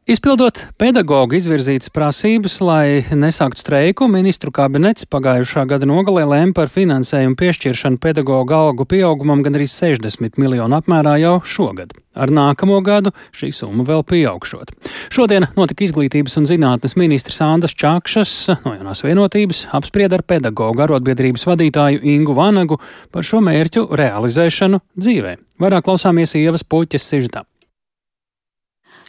Izpildot 0.10 0.58
pedagoģu 0.82 1.36
izvirzītas 1.38 1.92
prasības, 1.94 2.56
lai 2.66 3.04
nesāktu 3.14 3.62
streiku, 3.62 4.08
ministru 4.10 4.50
kabinets 4.50 5.06
pagājušā 5.06 5.68
gada 5.70 5.86
nogalē 5.86 6.24
lēma 6.26 6.56
par 6.58 6.72
finansējumu 6.74 7.38
piešķiršanu 7.38 8.00
pedagoģu 8.02 8.56
algu 8.58 8.88
pieaugumam 8.90 9.44
gan 9.46 9.60
arī 9.60 9.68
60 9.70 10.40
miljonu 10.42 10.80
apmērā 10.80 11.14
jau 11.22 11.36
šogad. 11.46 11.94
Ar 12.18 12.34
nākamo 12.34 12.80
gadu 12.82 13.14
šī 13.38 13.52
summa 13.54 13.86
vēl 13.86 14.02
pieaugšot. 14.10 14.74
Šodien 15.14 15.46
notika 15.54 15.86
izglītības 15.86 16.40
un 16.42 16.50
zinātnes 16.50 16.98
ministrs 16.98 17.38
Andris 17.46 17.78
Čakšas 17.78 18.34
no 18.64 18.74
jaunās 18.80 19.06
vienotības 19.06 19.68
apsprieda 19.78 20.18
ar 20.18 20.26
pedagoģu 20.26 20.88
arotbiedrības 20.88 21.46
vadītāju 21.52 22.02
Ingu 22.16 22.34
Vanagu 22.34 22.82
par 23.14 23.30
šo 23.30 23.46
mērķu 23.46 23.86
realizēšanu 23.94 24.82
dzīvē. 24.98 25.38
Vairāk 25.62 25.86
klausāmies 25.86 26.34
Ievas 26.42 26.66
puķes 26.66 27.06
sižetā. 27.14 27.46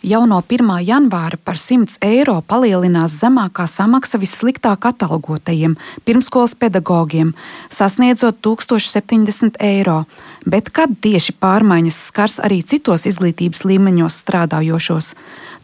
Jau 0.00 0.23
no 0.25 0.38
1. 0.40 0.64
janvāra 0.80 1.37
par 1.45 1.59
100 1.61 1.99
eiro 2.00 2.38
palielinās 2.49 3.19
zemākā 3.21 3.66
samaksa 3.69 4.16
vissliktāk 4.16 4.87
atalgotajiem 4.88 5.75
pirmskolas 6.09 6.54
pedagogiem, 6.57 7.35
sasniedzot 7.69 8.38
1070 8.40 9.61
eiro. 9.61 10.07
Bet 10.49 10.73
kad 10.73 10.97
tieši 11.04 11.37
pārmaiņas 11.37 12.00
skars 12.09 12.38
arī 12.40 12.62
citos 12.64 13.04
izglītības 13.12 13.61
līmeņos 13.69 14.23
strādājošos? 14.25 15.12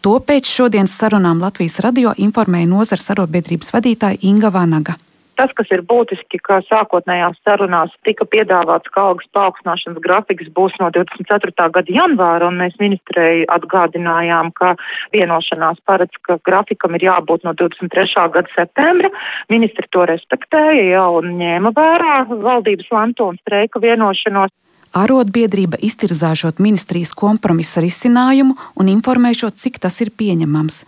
To 0.05 0.19
pēc 0.21 0.52
šodienas 0.52 1.00
sarunām 1.00 1.40
Latvijas 1.40 1.81
radio 1.81 2.12
informēja 2.21 2.69
nozars 2.69 3.09
arotbiedrības 3.16 3.73
vadītāja 3.73 4.21
Inga 4.21 4.52
Vanaga. 4.52 5.00
Tas, 5.37 5.50
kas 5.52 5.69
ir 5.75 5.83
būtiski, 5.85 6.38
ka 6.40 6.62
sākotnējās 6.64 7.37
sarunās 7.45 7.93
tika 8.09 8.25
piedāvāts, 8.25 8.88
ka 8.93 9.11
algas 9.11 9.28
paaugstināšanas 9.37 10.00
grafiks 10.00 10.49
būs 10.57 10.73
no 10.81 10.88
24. 10.95 11.52
gada 11.75 11.93
janvāra, 11.93 12.49
un 12.49 12.57
mēs 12.62 12.78
ministrei 12.81 13.45
atgādinājām, 13.52 14.49
ka 14.57 14.73
vienošanās 15.12 15.83
paredz, 15.85 16.16
ka 16.25 16.38
grafikam 16.49 16.97
ir 16.97 17.05
jābūt 17.11 17.45
no 17.45 17.52
23. 17.52 18.31
gada 18.38 18.55
septembra. 18.55 19.12
Ministri 19.52 19.85
to 19.93 20.07
respektēja 20.09 20.88
jau 20.95 21.11
un 21.21 21.37
ņēma 21.43 21.75
vērā 21.76 22.16
valdības 22.33 22.88
lemto 22.97 23.28
un 23.28 23.37
streika 23.45 23.83
vienošanos. 23.85 24.55
Arotbiedrība 24.97 25.76
iztirzāšot 25.85 26.64
ministrijas 26.64 27.12
kompromisa 27.12 27.85
risinājumu 27.85 28.57
un 28.81 28.88
informēšot, 28.88 29.61
cik 29.61 29.83
tas 29.85 30.00
ir 30.00 30.14
pieņemams. 30.16 30.87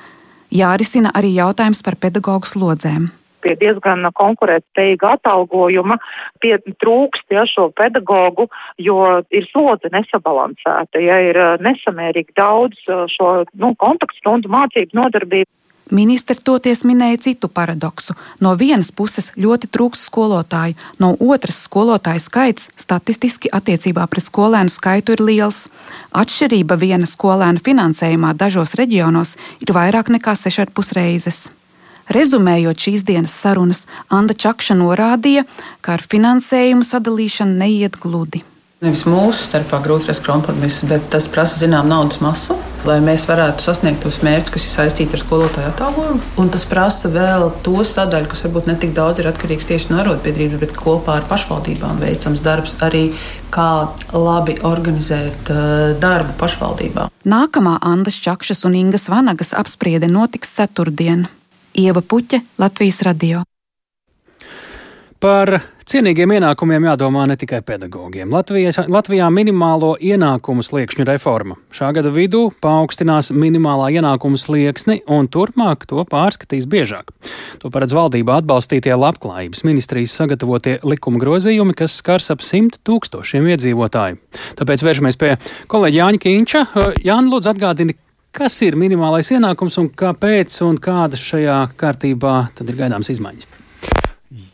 Jārisina 0.57 1.13
arī 1.13 1.37
jautājums 1.37 1.85
par 1.85 2.01
pedagoģu 2.01 2.55
slodzēm 2.57 3.09
pie 3.45 3.55
diezgan 3.61 4.07
konkurētspējīga 4.19 5.15
atalgojuma, 5.19 5.99
pie 6.43 6.57
trūkst 6.83 7.35
ja, 7.35 7.45
šo 7.49 7.69
pedagogu, 7.77 8.49
jo 8.79 8.99
ir 9.35 9.49
slodze 9.53 9.93
nesabalansēta, 9.95 11.03
ja 11.03 11.21
ir 11.31 11.39
eh, 11.39 11.55
nesamērīgi 11.65 12.37
daudz 12.39 12.83
eh, 12.89 13.07
šo 13.15 13.33
nu, 13.55 13.75
kontaktstundu 13.79 14.51
mācību 14.53 15.01
nodarbību. 15.03 15.51
Ministri 15.91 16.37
toties 16.45 16.83
minēja 16.85 17.17
citu 17.17 17.49
paradoksu. 17.49 18.13
No 18.45 18.53
vienas 18.61 18.91
puses 18.93 19.31
ļoti 19.41 19.71
trūks 19.73 20.03
skolotāju, 20.11 20.77
no 21.01 21.15
otras 21.17 21.63
skolotāju 21.65 22.21
skaits 22.21 22.69
statistiski 22.77 23.49
attiecībā 23.49 24.05
pret 24.13 24.29
skolēnu 24.29 24.73
skaitu 24.73 25.17
ir 25.17 25.25
liels. 25.25 25.65
Atšķirība 26.13 26.77
viena 26.77 27.09
skolēna 27.09 27.65
finansējumā 27.65 28.35
dažos 28.37 28.77
reģionos 28.77 29.39
ir 29.65 29.73
vairāk 29.73 30.13
nekā 30.13 30.37
6,5 30.37 30.93
reizes. 30.99 31.47
Rezumējot 32.15 32.89
šīs 32.89 33.05
dienas 33.09 33.35
sarunas, 33.37 33.85
Anna 34.09 34.33
Čakša 34.33 34.79
norādīja, 34.81 35.45
ka 35.85 35.99
ar 35.99 36.05
finansējumu 36.05 36.87
sadalīšanu 36.87 37.61
neiet 37.61 38.01
gludi. 38.01 38.45
Nevis 38.79 39.01
mūsu 39.11 39.41
starpā 39.43 39.81
grūti 39.83 40.07
rast 40.07 40.23
kompromisu, 40.23 40.87
bet 40.87 41.09
tas 41.11 41.25
prasa 41.27 41.57
zinām 41.59 41.89
naudas 41.91 42.21
masu, 42.23 42.55
lai 42.87 43.01
mēs 43.03 43.25
varētu 43.27 43.65
sasniegt 43.65 44.05
tos 44.05 44.21
mērķus, 44.23 44.53
kas 44.55 44.67
ir 44.69 44.71
saistīti 44.71 45.17
ar 45.19 45.23
skolotāju 45.25 45.67
atalgojumu. 45.73 46.21
Un 46.39 46.51
tas 46.55 46.63
prasa 46.71 47.11
vēl 47.11 47.49
to 47.67 47.75
sadaļu, 47.83 48.29
kas 48.31 48.45
varbūt 48.47 48.69
ne 48.71 48.77
tik 48.79 48.93
daudz 48.95 49.19
ir 49.19 49.27
atkarīgs 49.33 49.67
tieši 49.67 49.91
no 49.91 49.99
arotbiedrības, 50.05 50.61
bet 50.63 50.77
kopā 50.79 51.17
ar 51.19 51.27
pašvaldībām 51.27 51.99
veicams 52.05 52.45
darbs 52.45 52.77
arī, 52.87 53.09
kā 53.51 53.89
labi 54.15 54.55
organizēt 54.63 55.51
uh, 55.51 55.99
darbu 55.99 56.39
pašvaldībā. 56.39 57.09
Nākamā 57.27 57.81
Andas 57.83 58.21
Čakšas 58.23 58.63
un 58.71 58.79
Ingas 58.79 59.11
Vanagas 59.11 59.51
apspriede 59.59 60.07
notiks 60.07 60.55
ceturtdien. 60.55 61.27
Ieva 61.79 62.01
Puķe, 62.03 62.41
Latvijas 62.59 63.05
radio. 63.07 63.45
Par 65.23 65.51
cienīgiem 65.87 66.33
ienākumiem 66.35 66.89
jādomā 66.89 67.25
ne 67.31 67.37
tikai 67.39 67.61
pedagogiem. 67.67 68.31
Latvijas, 68.35 68.81
Latvijā 68.91 69.29
minimālo 69.35 69.93
ienākumu 70.03 70.63
sliekšņu 70.67 71.07
reforma 71.07 71.55
šā 71.75 71.93
gada 71.95 72.11
vidū 72.15 72.49
paaugstinās 72.63 73.31
minimālā 73.35 73.93
ienākumu 73.99 74.39
slieksni 74.39 75.01
un 75.07 75.31
turpmāk 75.31 75.87
to 75.91 76.03
pārskatīs 76.11 76.67
biežāk. 76.71 77.15
To 77.63 77.71
paredz 77.75 77.95
valdībā 77.95 78.41
atbalstītie 78.43 78.95
labklājības 78.99 79.63
ministrijas 79.67 80.17
sagatavotie 80.19 80.81
likuma 80.83 81.23
grozījumi, 81.23 81.79
kas 81.79 81.99
skars 82.03 82.31
ap 82.35 82.43
simt 82.47 82.79
tūkstošiem 82.87 83.47
iedzīvotāju. 83.55 84.19
Tāpēc 84.59 84.87
vēršamies 84.87 85.19
pie 85.23 85.35
kolēģa 85.71 86.03
Jāņa 86.03 86.23
Kīņča. 86.27 86.67
Jāni, 87.07 87.35
lūdzu 87.35 87.55
atgādini, 87.55 87.99
Kas 88.37 88.59
ir 88.63 88.77
minimālais 88.77 89.31
ienākums 89.33 89.79
un 89.81 89.89
kāpēc 89.99 90.59
un 90.67 90.77
kādas 90.83 91.23
šajā 91.25 91.57
kārtībā 91.81 92.35
tad 92.55 92.69
ir 92.69 92.77
gaidāmas 92.77 93.09
izmaiņas? 93.15 93.49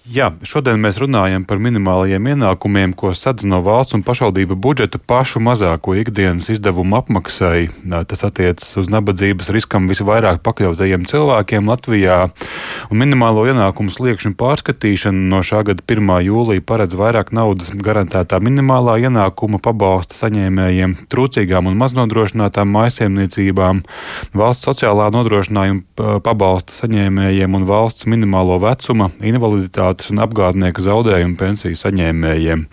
Jā, 0.04 0.26
šodien 0.44 0.82
mēs 0.84 0.98
runājam 1.00 1.46
par 1.48 1.56
minimālajiem 1.64 2.26
ienākumiem, 2.34 2.90
ko 2.92 3.14
sadz 3.16 3.46
no 3.48 3.62
valsts 3.64 3.96
un 3.96 4.02
pašvaldību 4.04 4.58
budžeta 4.60 4.98
pašu 5.00 5.40
mazāko 5.40 5.94
ikdienas 5.96 6.50
izdevumu 6.52 6.98
apmaksai. 6.98 7.70
Tas 8.10 8.20
attiecas 8.28 8.68
uz 8.82 8.90
nabadzības 8.92 9.48
riskam 9.56 9.88
visvairāk 9.88 10.42
pakļautajiem 10.44 11.06
cilvēkiem 11.08 11.70
Latvijā. 11.72 12.18
Un 12.92 13.00
minimālo 13.00 13.46
ienākumu 13.48 13.94
sliekšņu 13.94 14.34
pārskatīšana 14.42 15.22
no 15.30 15.40
šā 15.40 15.62
gada 15.70 15.80
1. 15.88 16.12
jūlija 16.26 16.66
paredz 16.68 17.00
vairāk 17.00 17.32
naudas 17.32 17.72
garantētā 17.72 18.42
minimālā 18.44 18.98
ienākuma 19.06 19.62
pabalsta 19.64 20.20
saņēmējiem, 20.20 20.98
trūcīgām 21.08 21.72
un 21.72 21.80
maznodrošinātām 21.80 22.76
mājsaimniecībām, 22.76 23.80
valsts 24.36 24.68
sociālā 24.68 25.08
nodrošinājuma 25.16 26.20
pabalsta 26.28 26.76
saņēmējiem 26.82 27.56
un 27.56 27.66
valsts 27.72 28.04
minimālo 28.04 28.60
vecuma, 28.60 29.08
invaliditātes 29.24 29.93
invaliditātes 29.94 30.10
un 30.10 30.22
apgādnieku 30.22 30.82
zaudējumu 30.82 31.36
pensiju 31.38 31.74
saņēmējiem. 31.78 32.66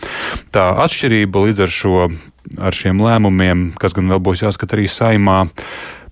Tā 0.51 0.75
atšķirība 0.85 1.45
līdz 1.45 1.61
ar 1.65 1.69
šo 1.69 2.09
ar 2.57 2.73
šiem 2.73 3.01
lēmumiem, 3.01 3.73
kas 3.77 3.93
gan 3.93 4.09
vēl 4.09 4.19
būs 4.19 4.41
jāskat 4.41 4.73
arī 4.73 4.87
saimā, 4.89 5.47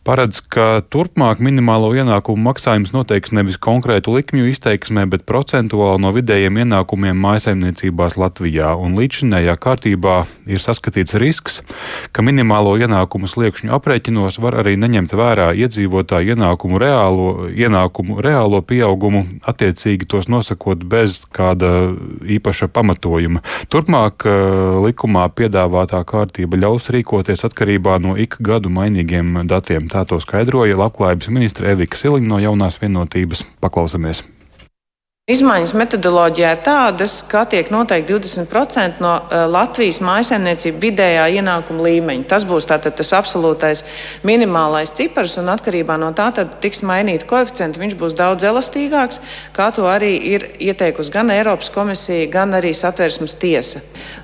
paredz, 0.07 0.39
ka 0.41 0.81
turpmāk 0.89 1.41
minimālo 1.43 1.91
ienākumu 1.97 2.41
maksājums 2.49 2.93
noteiks 2.95 3.33
nevis 3.35 3.59
konkrētu 3.62 4.13
likmju 4.15 4.49
izteiksmē, 4.49 5.05
bet 5.12 5.25
procentuāli 5.29 6.01
no 6.03 6.12
vidējiem 6.15 6.62
ienākumiem 6.63 7.19
mājasemniecībās 7.19 8.17
Latvijā. 8.19 8.71
Un 8.79 8.97
līdzinējā 8.99 9.55
kārtībā 9.62 10.15
ir 10.49 10.63
saskatīts 10.63 11.17
risks, 11.21 11.59
ka 12.15 12.23
minimālo 12.25 12.75
ienākumu 12.79 13.29
sliekšņu 13.29 13.73
aprēķinos 13.77 14.39
var 14.41 14.59
arī 14.63 14.75
neņemt 14.81 15.13
vērā 15.19 15.51
iedzīvotāju 15.65 16.35
ienākumu 16.35 16.81
reālo, 16.81 17.29
ienākumu 17.51 18.19
reālo 18.23 18.63
pieaugumu, 18.65 19.25
attiecīgi 19.49 20.07
tos 20.09 20.29
nosakot 20.31 20.83
bez 20.89 21.19
kāda 21.35 21.91
īpaša 22.25 22.71
pamatojuma. 22.73 23.43
Turpmāk 23.69 24.25
eh, 24.25 24.39
likumā 24.88 25.27
piedāvātā 25.35 26.01
kārtība 26.07 26.59
ļaus 26.63 26.89
rīkoties 26.93 27.45
atkarībā 27.47 27.99
no 28.01 28.15
ik 28.19 28.39
gadu 28.43 28.71
mainīgiem 28.73 29.43
datiem. 29.49 29.89
Tā 29.89 29.98
to 30.07 30.19
skaidroja 30.23 30.77
Labklājības 30.79 31.31
ministra 31.33 31.73
Evika 31.75 31.99
Siliņa 31.99 32.27
no 32.27 32.39
jaunās 32.43 32.79
vienotības. 32.81 33.45
Paklausamies! 33.59 34.27
Izmaiņas 35.29 35.75
metodoloģijā 35.77 36.51
ir 36.55 36.61
tādas, 36.65 37.19
ka 37.29 37.43
tiek 37.45 37.67
noteikti 37.69 38.15
20% 38.15 38.97
no 39.03 39.11
uh, 39.19 39.43
Latvijas 39.45 39.99
mājsaimniecību 40.01 40.79
vidējā 40.81 41.27
ienākuma 41.37 41.83
līmeņa. 41.85 42.23
Tas 42.31 42.47
būs 42.49 42.65
tātad 42.65 42.95
tas 42.97 43.11
absolūtais 43.13 43.83
minimālais 44.25 44.89
cipars, 44.97 45.35
un 45.37 45.51
atkarībā 45.53 45.99
no 46.01 46.09
tā 46.17 46.31
tiks 46.33 46.81
mainīti 46.81 47.27
koeficienti. 47.29 47.77
Viņš 47.77 47.93
būs 47.99 48.15
daudz 48.17 48.47
elastīgāks, 48.49 49.21
kā 49.53 49.67
to 49.75 49.85
arī 49.85 50.15
ir 50.31 50.47
ieteikusi 50.65 51.13
gan 51.13 51.29
Eiropas 51.35 51.69
komisija, 51.75 52.25
gan 52.33 52.57
arī 52.57 52.73
satversmes 52.73 53.37
tiesa. 53.37 53.83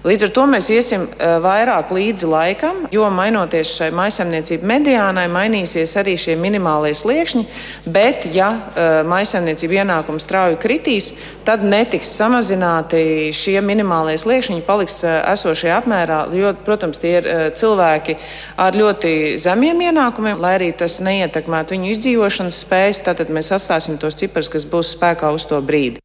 Līdz 0.09 0.25
ar 0.25 0.33
to 0.39 0.47
mēs 0.55 0.71
iesim 0.73 1.05
uh, 1.05 1.35
vairāk 1.45 1.93
līdzi 1.93 2.31
laikam, 2.33 2.81
jo 2.89 3.05
mainoties 3.13 3.75
šai 3.77 3.91
mājsaimniecību 3.93 4.71
mediānai, 4.73 5.27
mainīsies 5.29 5.93
arī 6.01 6.17
šie 6.17 6.33
minimālie 6.33 6.97
sliekšņi, 6.97 7.45
bet 7.85 8.25
ja 8.33 8.49
uh, 8.57 8.99
mājsaimniecību 9.13 9.81
ienākums 9.83 10.25
strauji 10.25 10.57
kritīs, 10.65 10.94
kritīs, 10.95 11.13
tad 11.45 11.63
netiks 11.63 12.09
samazināti 12.15 13.31
šie 13.33 13.59
minimālie 13.61 14.17
sliekšņi, 14.17 14.63
paliks 14.65 15.03
eh, 15.03 15.21
esošie 15.33 15.71
apmērā. 15.75 16.25
Jo, 16.33 16.53
protams, 16.65 16.99
tie 16.99 17.19
ir 17.19 17.27
eh, 17.27 17.51
cilvēki 17.55 18.17
ar 18.57 18.75
ļoti 18.75 19.37
zemiem 19.37 19.81
ienākumiem, 19.89 20.39
lai 20.39 20.55
arī 20.59 20.71
tas 20.73 21.01
neietekmētu 21.01 21.75
viņu 21.75 21.91
izdzīvošanas 21.95 22.63
spējas. 22.65 23.03
Tad 23.05 23.29
mēs 23.29 23.51
atstāsim 23.51 23.99
tos 23.99 24.15
ciprus, 24.15 24.49
kas 24.49 24.65
būs 24.65 24.95
spēkā 24.95 25.31
uz 25.35 25.45
to 25.45 25.61
brīdi. 25.61 26.04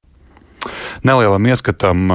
Nelielam 1.07 1.47
ieskatam 1.49 2.11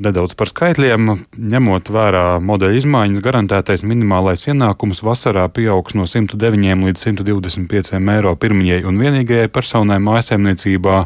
nedaudz 0.00 0.36
par 0.38 0.50
skaitļiem. 0.50 1.10
Ņemot 1.50 1.90
vērā 1.92 2.24
modeļa 2.44 2.78
izmaiņas, 2.80 3.22
garantētais 3.24 3.84
minimālais 3.86 4.46
ienākums 4.48 5.02
vasarā 5.06 5.46
pieaugs 5.52 5.96
no 5.98 6.06
109 6.08 6.86
līdz 6.86 7.06
125 7.08 7.98
eiro 8.00 8.34
pirmajai 8.40 8.82
un 8.88 9.00
vienīgajai 9.00 9.50
personai 9.52 9.98
mājsaimniecībā 10.02 10.96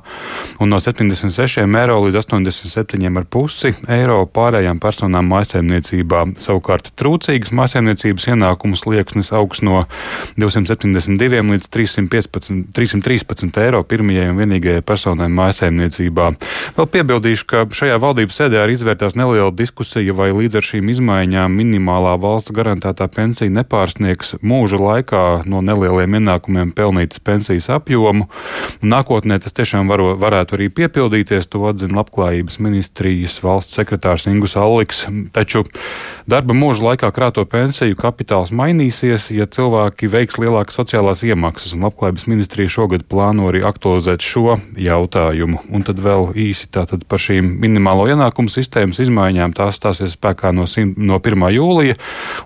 un 0.61 0.73
no 0.73 0.81
76 0.83 1.65
eiro 1.65 1.99
līdz 2.05 2.21
87,5 2.23 3.91
eiro 3.97 4.21
pārējām 4.27 4.81
personām 4.83 5.29
mājsaimniecībā. 5.33 6.25
Savukārt 6.43 6.93
trūcīgas 7.01 7.55
mājsaimniecības 7.57 8.29
ienākumus 8.35 8.85
liekas 8.89 9.33
augs 9.35 9.63
no 9.65 9.85
272 10.41 11.43
līdz 11.55 11.71
315, 11.73 12.65
313 12.77 13.63
eiro 13.65 13.83
pirmajai 13.89 14.31
un 14.33 14.41
vienīgajai 14.43 14.85
personai 14.87 15.31
mājsaimniecībā. 15.33 16.31
Vēl 16.79 16.91
piebildīšu, 17.15 17.47
ka 17.47 17.63
šajā 17.71 17.99
valdības 18.03 18.39
sēdē 18.41 18.59
arī 18.65 18.75
izvērtās 18.75 19.15
neliela 19.15 19.53
diskusija, 19.55 20.15
vai 20.15 20.33
līdz 20.35 20.59
ar 20.59 20.65
šīm 20.67 20.89
izmaiņām 20.91 21.53
minimālā 21.55 22.17
valsts 22.19 22.51
garantētā 22.51 23.07
pensija 23.07 23.51
nepārsniegs 23.55 24.35
mūža 24.43 24.81
laikā 24.81 25.23
no 25.47 25.61
nelieliem 25.63 26.19
ienākumiem 26.19 26.73
pelnītas 26.75 27.23
pensijas 27.23 27.71
apjomu. 27.71 28.27
Nākotnē 28.83 29.39
tas 29.39 29.55
tiešām 29.55 29.87
varo, 29.87 30.17
varētu 30.19 30.57
arī 30.59 30.69
piepildīties, 30.75 31.47
to 31.47 31.63
atzina 31.69 32.01
Labklājības 32.01 32.59
ministrijas 32.59 33.39
valsts 33.45 33.79
sekretārs 33.79 34.27
Ingus 34.27 34.57
Alliks. 34.59 35.05
Taču 35.35 35.63
darba 36.27 36.57
mūža 36.57 36.89
laikā 36.89 37.13
krāto 37.15 37.47
pensiju 37.47 37.95
kapitāls 38.01 38.51
mainīsies, 38.51 39.31
ja 39.31 39.47
cilvēki 39.47 40.11
veiks 40.11 40.41
lielākas 40.43 40.81
sociālās 40.81 41.23
iemaksas, 41.23 41.77
un 41.77 41.87
Labklājības 41.87 42.27
ministrija 42.33 42.75
šogad 42.75 43.07
plāno 43.07 43.47
arī 43.53 43.63
aktualizēt 43.63 44.25
šo 44.25 44.59
jautājumu. 44.75 45.63
Un 45.71 45.87
tad 45.87 46.03
vēl 46.03 46.33
īsi 46.35 46.67
tātad 46.75 47.04
par 47.09 47.23
šīm 47.23 47.55
minimālo 47.63 48.07
ienākumu 48.13 48.53
sistēmas 48.53 49.01
izmaiņām. 49.05 49.55
Tās 49.57 49.79
stāsies 49.81 50.17
spēkā 50.17 50.53
no, 50.55 50.67
sim, 50.71 50.95
no 50.97 51.21
1. 51.21 51.47
jūlija 51.55 51.97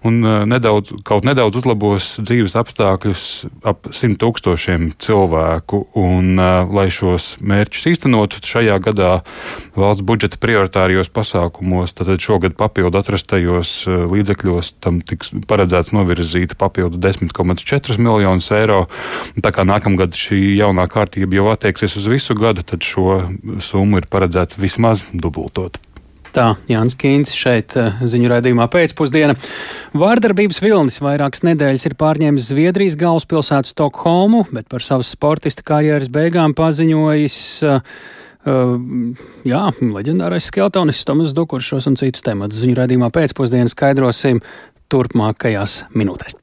un 0.08 0.20
uh, 0.24 0.42
nedaudz, 0.48 0.92
kaut 1.08 1.26
nedaudz 1.28 1.60
uzlabos 1.60 2.16
dzīves 2.22 2.56
apstākļus 2.58 3.24
ap 3.68 3.90
100 3.90 4.18
tūkstošiem 4.22 4.90
cilvēku. 5.00 5.84
Un, 5.98 6.34
uh, 6.36 6.68
lai 6.74 6.88
šos 6.94 7.36
mērķus 7.44 7.88
īstenotu 7.92 8.42
šajā 8.44 8.78
gadā 8.84 9.12
valsts 9.78 10.04
budžeta 10.06 10.40
prioritārijos 10.40 11.10
pasākumos, 11.14 11.94
tad 11.98 12.12
šogad 12.22 12.56
papildu 12.58 13.00
atrastajos 13.00 13.74
uh, 13.88 14.06
līdzekļos 14.10 14.74
tam 14.84 15.02
tiks 15.04 15.32
paredzēts 15.48 15.94
novirzīt 15.96 16.56
papildu 16.58 17.00
10,4 17.02 17.98
miljonus 18.00 18.50
eiro. 18.54 18.84
Tā 19.42 19.52
kā 19.54 19.64
nākamgad 19.68 20.16
šī 20.18 20.40
jaunā 20.58 20.88
kārtība 20.90 21.38
jau 21.38 21.48
attieksies 21.52 21.96
uz 21.98 22.08
visu 22.10 22.36
gadu, 22.38 22.64
tad 22.66 22.84
šo 22.86 23.20
summu 23.64 24.00
ir 24.00 24.08
paredzēts 24.10 24.47
vismaz 24.56 25.04
dubultot. 25.12 25.76
Tā 26.34 26.52
Jānis 26.68 26.96
Kīns 26.98 27.32
šeit 27.36 27.74
eh, 27.78 28.00
ziņu 28.04 28.28
raidījumā 28.32 28.68
pēcpusdiena. 28.72 29.36
Vārdarbības 29.98 30.60
vilnis 30.62 31.00
vairākas 31.04 31.44
nedēļas 31.48 31.88
ir 31.88 31.96
pārņēmis 31.98 32.50
Zviedrijas 32.52 32.98
galvaspilsētu 33.00 33.72
Stokholmu, 33.72 34.44
bet 34.52 34.68
par 34.70 34.84
savas 34.84 35.12
sportista 35.14 35.64
karjeras 35.66 36.10
beigām 36.12 36.54
paziņojis. 36.58 37.38
Uh, 37.68 38.08
jā, 39.48 39.62
leģendārais 39.82 40.46
skeletonis 40.48 41.04
Tomas 41.08 41.34
Dukuršos 41.36 41.88
un 41.90 41.98
citus 42.00 42.24
tematus 42.24 42.62
ziņu 42.62 42.78
raidījumā 42.78 43.10
pēcpusdienā 43.14 43.68
skaidrosim 43.72 44.40
turpmākajās 44.92 45.82
minūtēs. 45.96 46.38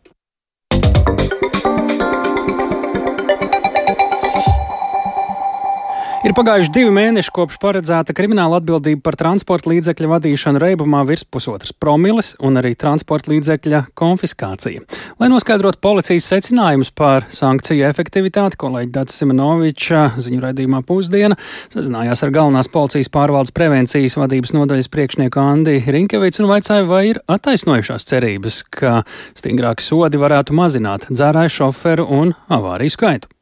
Ir 6.26 6.34
pagājuši 6.34 6.72
divi 6.74 6.90
mēneši 6.90 7.30
kopš 7.30 7.60
paredzēta 7.62 8.14
krimināla 8.18 8.58
atbildība 8.58 9.04
par 9.06 9.14
transporta 9.20 9.70
līdzekļa 9.70 10.08
vadīšanu 10.10 10.58
reibumā 10.64 11.04
virs 11.06 11.22
pusotras 11.30 11.70
promiles 11.78 12.32
un 12.42 12.58
arī 12.58 12.72
transporta 12.82 13.30
līdzekļa 13.30 13.84
konfiskācija. 13.94 14.82
Lai 15.22 15.30
noskaidrotu 15.30 15.78
policijas 15.86 16.26
secinājumus 16.32 16.90
par 16.98 17.28
sankciju 17.30 17.86
efektivitāti, 17.86 18.58
kolēģi 18.58 18.90
Dārts 18.96 19.20
Simonovičs 19.22 20.18
ziņu 20.26 20.42
raidījumā 20.48 20.82
pusdiena 20.90 21.38
sazinājās 21.76 22.26
ar 22.26 22.34
galvenās 22.40 22.72
policijas 22.74 23.14
pārvaldes 23.14 23.54
prevencijas 23.54 24.18
vadības 24.18 24.56
nodaļas 24.58 24.90
priekšnieku 24.98 25.44
Andi 25.44 25.78
Rinkevicu 25.86 26.42
un 26.42 26.50
vaicāja, 26.56 26.90
vai 26.90 27.04
ir 27.12 27.22
attaisnojušās 27.38 28.10
cerības, 28.10 28.64
ka 28.74 28.98
stingrāki 29.38 29.86
sodi 29.86 30.26
varētu 30.26 30.58
mazināt 30.58 31.06
dzērāju 31.14 31.58
šoferu 31.62 32.10
un 32.18 32.34
avāriju 32.50 32.98
skaitu. 32.98 33.35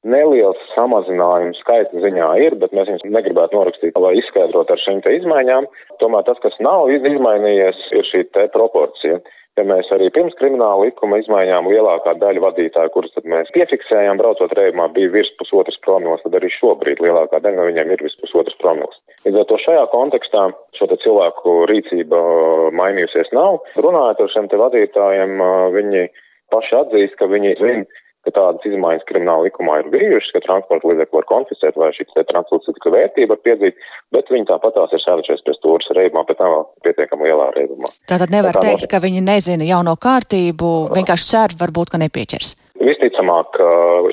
Neliels 0.00 0.60
samazinājums 0.72 1.58
skaita 1.60 2.00
ziņā 2.00 2.28
ir, 2.40 2.54
bet 2.62 2.72
mēs 2.72 2.88
viņus 2.88 3.04
negribētu 3.12 3.58
norakstīt, 3.58 3.98
lai 4.00 4.14
izskaidrotu 4.16 4.72
ar 4.72 4.80
šīm 4.80 5.02
izmaiņām. 5.04 5.66
Tomēr 6.00 6.24
tas, 6.24 6.40
kas 6.40 6.56
nav 6.64 6.88
izmainījies, 6.88 7.82
ir 7.92 8.08
šī 8.08 8.24
proporcija. 8.54 9.20
Ja 9.58 9.64
mēs 9.66 9.90
arī 9.92 10.06
pirms 10.14 10.32
krimināla 10.38 10.86
likuma 10.86 11.18
izmaiņām 11.20 11.68
lielākā 11.68 12.14
daļa 12.16 12.40
vadītāju, 12.46 12.92
kurus 12.94 13.12
mēs 13.28 13.50
piefiksējām, 13.52 14.16
braucot 14.16 14.54
reibumā, 14.56 14.86
bija 14.94 15.10
virs 15.12 15.28
pusotras 15.36 15.76
promils, 15.84 16.22
tad 16.24 16.38
arī 16.38 16.48
šobrīd 16.54 17.02
lielākā 17.04 17.42
daļa 17.42 17.58
no 17.58 17.66
viņiem 17.68 17.92
ir 17.92 18.04
virs 18.06 18.16
pusotras 18.22 18.56
promils. 18.62 19.02
Līdz 19.26 19.42
ar 19.42 19.48
to 19.50 19.58
šajā 19.60 19.82
kontekstā 19.92 20.46
šo 20.78 20.88
cilvēku 20.94 21.56
rīcība 21.68 22.22
mainījusies 22.78 23.34
nav. 23.36 23.60
Runājot 23.76 24.24
ar 24.24 24.32
šiem 24.32 24.48
vadītājiem, 24.62 25.42
viņi 25.76 26.06
paši 26.54 26.78
atzīst, 26.80 27.18
ka 27.20 27.28
viņi 27.28 27.58
zina, 27.60 28.06
ka 28.26 28.32
tādas 28.36 28.66
izmaiņas 28.68 29.06
krimināla 29.08 29.46
likumā 29.48 29.78
ir 29.80 29.90
bijušas, 29.92 30.32
ka 30.34 30.42
transporta 30.44 30.90
līdzekli 30.90 31.18
var 31.18 31.28
konfiscēt 31.30 31.78
vai 31.80 31.90
šī 31.96 32.06
transporta 32.28 32.68
līdzekļa 32.68 32.94
vērtība 32.96 33.34
var 33.34 33.42
piedzīt, 33.48 33.84
bet 34.14 34.32
viņi 34.34 34.48
tāpat 34.50 34.76
tās 34.76 34.96
ir 34.96 35.04
sēdušies 35.04 35.44
pie 35.46 35.56
stūras 35.56 35.92
reibumā, 35.96 36.26
bet 36.28 36.42
nav 36.42 36.56
pietiekami 36.84 37.28
lielā 37.30 37.50
reibumā. 37.56 37.92
Tātad 38.10 38.32
nevar 38.34 38.58
tā 38.58 38.66
teikt, 38.68 38.88
ka 38.92 39.00
viņi 39.02 39.24
nezina 39.24 39.68
jauno 39.68 39.96
kārtību, 40.00 40.72
vienkārši 40.96 41.30
cer 41.32 41.56
varbūt, 41.60 41.94
ka 41.94 42.02
nepieķers. 42.04 42.56
Visticamāk, 42.80 43.60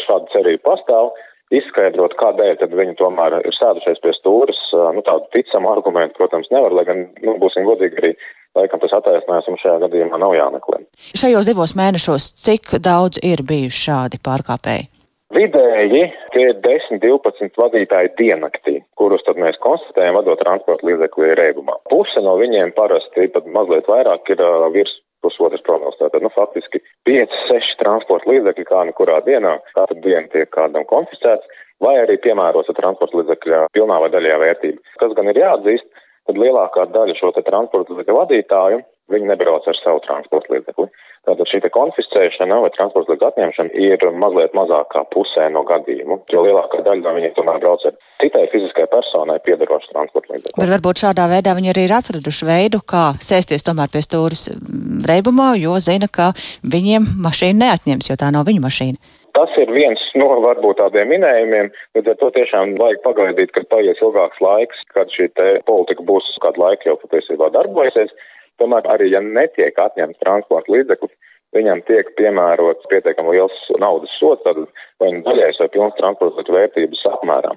šāda 0.04 0.32
cerība 0.34 0.72
pastāv. 0.72 1.12
Izskaidrot, 1.54 2.18
kādēļ 2.20 2.66
viņi 2.76 2.98
tomēr 3.00 3.38
ir 3.40 3.56
sēdušies 3.56 4.02
pie 4.04 4.12
stūres, 4.16 4.60
nu, 4.96 5.04
tādu 5.06 5.30
ticamu 5.32 5.72
argumentu, 5.72 6.18
protams, 6.20 6.50
nevar, 6.52 6.76
lai 6.76 6.84
gan, 6.90 7.06
nu, 7.24 7.38
būsim 7.40 7.64
godīgi, 7.68 8.02
arī 8.02 8.12
laikam 8.58 8.82
tas 8.84 8.98
attaisnojums 8.98 9.64
šajā 9.64 9.78
gadījumā 9.86 10.20
nav 10.20 10.36
jāmeklē. 10.36 10.82
Šajos 11.16 11.48
divos 11.48 11.76
mēnešos 11.80 12.34
cik 12.44 12.76
daudz 12.84 13.22
ir 13.24 13.46
bijuši 13.48 13.84
šādi 13.88 14.22
pārkāpēji? 14.28 14.90
Vidēji 15.36 16.04
tie 16.32 16.44
ir 16.50 16.60
10, 16.64 17.02
12 17.04 17.60
vadītāji 17.60 18.14
diennaktī, 18.20 18.78
kurus 19.00 19.26
tad 19.28 19.40
mēs 19.40 19.60
konstatējam, 19.64 20.16
vadot 20.16 20.40
transporta 20.40 20.88
līdzekli 20.88 21.34
reibumā. 21.36 21.76
Puse 21.92 22.24
no 22.24 22.38
viņiem 22.40 22.72
parasti 22.76 23.28
pat 23.34 23.50
mazliet 23.52 23.90
vairāk 23.92 24.32
ir 24.32 24.44
uh, 24.44 24.70
virs 24.72 24.96
pusotras 25.26 25.64
promils. 25.66 25.98
Tātad, 26.00 26.24
nu, 26.24 26.32
faktiski 26.34 26.82
5, 27.08 27.38
6 27.52 27.78
transporta 27.82 28.30
līdzekļi 28.32 28.68
kā 28.68 28.84
nu 28.88 28.96
kurā 28.98 29.20
dienā, 29.26 29.58
kāda 29.78 29.98
diena 30.04 30.28
tiek 30.34 30.52
kādam 30.54 30.86
konfiscēts, 30.90 31.48
vai 31.84 31.96
arī 32.02 32.18
piemērots 32.24 32.74
transporta 32.78 33.22
līdzekļa 33.22 33.64
pilnā 33.76 34.02
vai 34.04 34.12
daļajā 34.14 34.38
vērtība. 34.44 34.96
Kas 35.02 35.16
gan 35.18 35.32
ir 35.32 35.42
jāatzīst, 35.44 35.88
tad 36.28 36.40
lielākā 36.42 36.88
daļa 36.94 37.18
šo 37.18 37.34
transporta 37.40 37.94
līdzekļu 37.94 38.20
vadītāju 38.22 38.84
viņi 39.12 39.30
nebrauc 39.32 39.68
ar 39.68 39.78
savu 39.78 40.02
transporta 40.06 40.54
līdzekli. 40.54 40.88
Tātad 41.28 41.50
šī 41.50 41.60
konfiscēšana 41.76 42.60
vai 42.64 42.72
transporta 42.76 43.12
līdzekļu 43.14 43.28
atņemšana 43.28 43.82
ir 43.88 44.06
mazliet 44.22 44.56
mazākā 44.56 45.04
pusē 45.14 45.50
no 45.52 45.64
gadījumu, 45.68 46.22
jo 46.32 46.44
lielākā 46.46 46.84
daļa 46.86 47.04
no 47.04 47.16
viņiem 47.18 47.36
tomēr 47.36 47.60
brauc 47.64 47.84
ar 47.90 47.98
citai 48.24 48.46
fiziskai 48.54 48.88
personai 48.92 49.40
piedarošu 49.44 49.92
transporta 49.92 50.36
līdzekli. 50.36 50.56
Bet 50.62 50.74
varbūt 50.76 51.04
šādā 51.04 51.28
veidā 51.32 51.56
viņi 51.58 51.74
arī 51.74 51.88
ir 51.88 51.98
atraduši 51.98 52.48
veidu, 52.48 52.82
kā 52.94 53.06
sēsties 53.24 53.68
tomēr 53.68 53.92
pie 53.92 54.04
stūris 54.06 54.48
mm, 54.56 55.04
reibumā, 55.10 55.54
jo 55.60 55.76
zina, 55.84 56.08
ka 56.08 56.32
viņiem 56.64 57.12
mašīna 57.28 57.64
neatņems, 57.66 58.12
jo 58.12 58.20
tā 58.20 58.32
nav 58.36 58.48
viņu 58.48 58.64
mašīna. 58.64 59.16
Tas 59.38 59.52
ir 59.62 59.70
viens 59.70 60.02
no 60.18 60.32
varbūt 60.42 60.80
tādiem 60.80 61.12
minējumiem, 61.14 61.68
līdz 61.94 62.10
ar 62.10 62.16
to 62.22 62.30
tiešām 62.40 62.72
vajag 62.80 63.04
pagaidīt, 63.04 63.52
kad 63.54 63.68
paies 63.70 64.00
ilgāks 64.02 64.40
laiks, 64.42 64.80
kad 64.96 65.12
šī 65.14 65.28
politika 65.68 66.06
būs 66.08 66.32
kādu 66.42 66.64
laiku 66.64 66.90
jau 66.90 66.96
patiesībā 67.04 67.52
darbojusies. 67.54 68.16
Tomēr 68.62 68.88
arī, 68.90 69.12
ja 69.14 69.22
netiek 69.24 69.78
atņemts 69.80 70.22
transporta 70.24 70.74
līdzeklis, 70.74 71.14
viņam 71.56 71.82
tiek 71.88 72.10
piemērots 72.20 72.90
pietiekami 72.92 73.36
liels 73.36 73.60
naudas 73.82 74.14
sots, 74.20 74.44
tad 74.46 74.60
vai 75.02 75.12
nu 75.16 75.24
daļais 75.26 75.60
vai 75.62 75.70
pilns 75.74 75.98
transporta 76.00 76.56
vērtības 76.58 77.06
apmērā. 77.14 77.54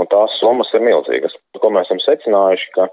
Un 0.00 0.08
tās 0.12 0.36
summas 0.40 0.72
ir 0.76 0.84
milzīgas. 0.84 1.34
Ko 1.60 1.70
mēs 1.72 1.90
esam 1.90 2.00
secinājuši, 2.02 2.68
ka 2.76 2.88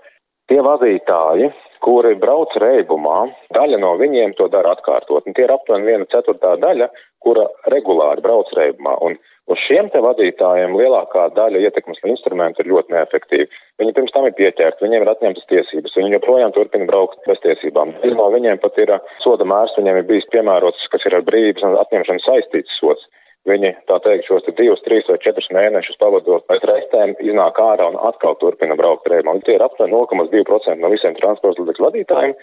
tie 0.51 0.59
vadītāji, 0.65 1.51
kuri 1.85 2.15
brauc 2.19 2.55
reibumā, 2.59 3.19
daļa 3.55 3.79
no 3.79 3.93
viņiem 4.01 4.35
to 4.39 4.49
dara 4.51 4.73
atkārtot. 4.75 5.27
Un 5.27 5.35
tie 5.37 5.45
ir 5.45 5.53
aptuveni 5.53 5.87
viena 5.91 6.09
ceturtā 6.11 6.55
daļa, 6.59 6.89
kura 7.23 7.47
regulāri 7.71 8.23
brauc 8.25 8.51
reibumā. 8.57 8.97
Un 9.05 9.15
uz 9.49 9.61
šiem 9.65 9.89
te 9.93 10.01
vadītājiem 10.03 10.75
lielākā 10.77 11.27
daļa 11.35 11.63
ietekmes 11.65 12.01
instrumentu 12.07 12.63
ir 12.63 12.71
ļoti 12.71 12.95
neefektīvi. 12.95 13.47
Viņi 13.81 13.95
pirms 13.97 14.13
tam 14.15 14.27
ir 14.29 14.35
pieķerti, 14.37 14.85
viņiem 14.85 15.05
ir 15.05 15.13
atņemtas 15.13 15.47
tiesības, 15.51 15.95
viņi 15.97 16.15
joprojām 16.17 16.53
turpina 16.55 16.89
braukt 16.89 17.23
bez 17.27 17.41
tiesībām. 17.45 17.95
Daļa 18.03 18.19
no 18.19 18.27
viņiem 18.35 18.61
pat 18.63 18.77
ir 18.83 18.95
soda 19.23 19.47
mērs, 19.47 19.77
viņiem 19.79 20.01
ir 20.01 20.09
bijis 20.09 20.29
piemērots, 20.33 20.89
kas 20.93 21.07
ir 21.09 21.17
ar 21.17 21.25
brīvības 21.27 21.65
atņemšanu 21.85 22.25
saistīts 22.25 22.77
sots. 22.81 23.07
Viņi, 23.47 23.71
tā 23.87 23.97
teikt, 24.03 24.27
šos 24.27 24.45
divus, 24.57 24.81
trīs 24.83 25.07
vai 25.09 25.15
četrus 25.23 25.47
mēnešus 25.55 25.97
pavadot 26.01 26.43
pēc 26.49 26.65
reizēm, 26.69 27.15
iznāk 27.23 27.57
ārā 27.63 27.87
un 27.87 27.95
atkal 28.09 28.35
turpina 28.37 28.75
braukt 28.77 29.07
reibā. 29.09 29.33
Tie 29.45 29.55
ir 29.55 29.63
aptuveni 29.63 29.95
0,2% 29.95 30.75
no 30.83 30.91
visiem 30.91 31.15
transporta 31.17 31.63
līdzekļu 31.63 31.87
vadītājiem. 31.87 32.35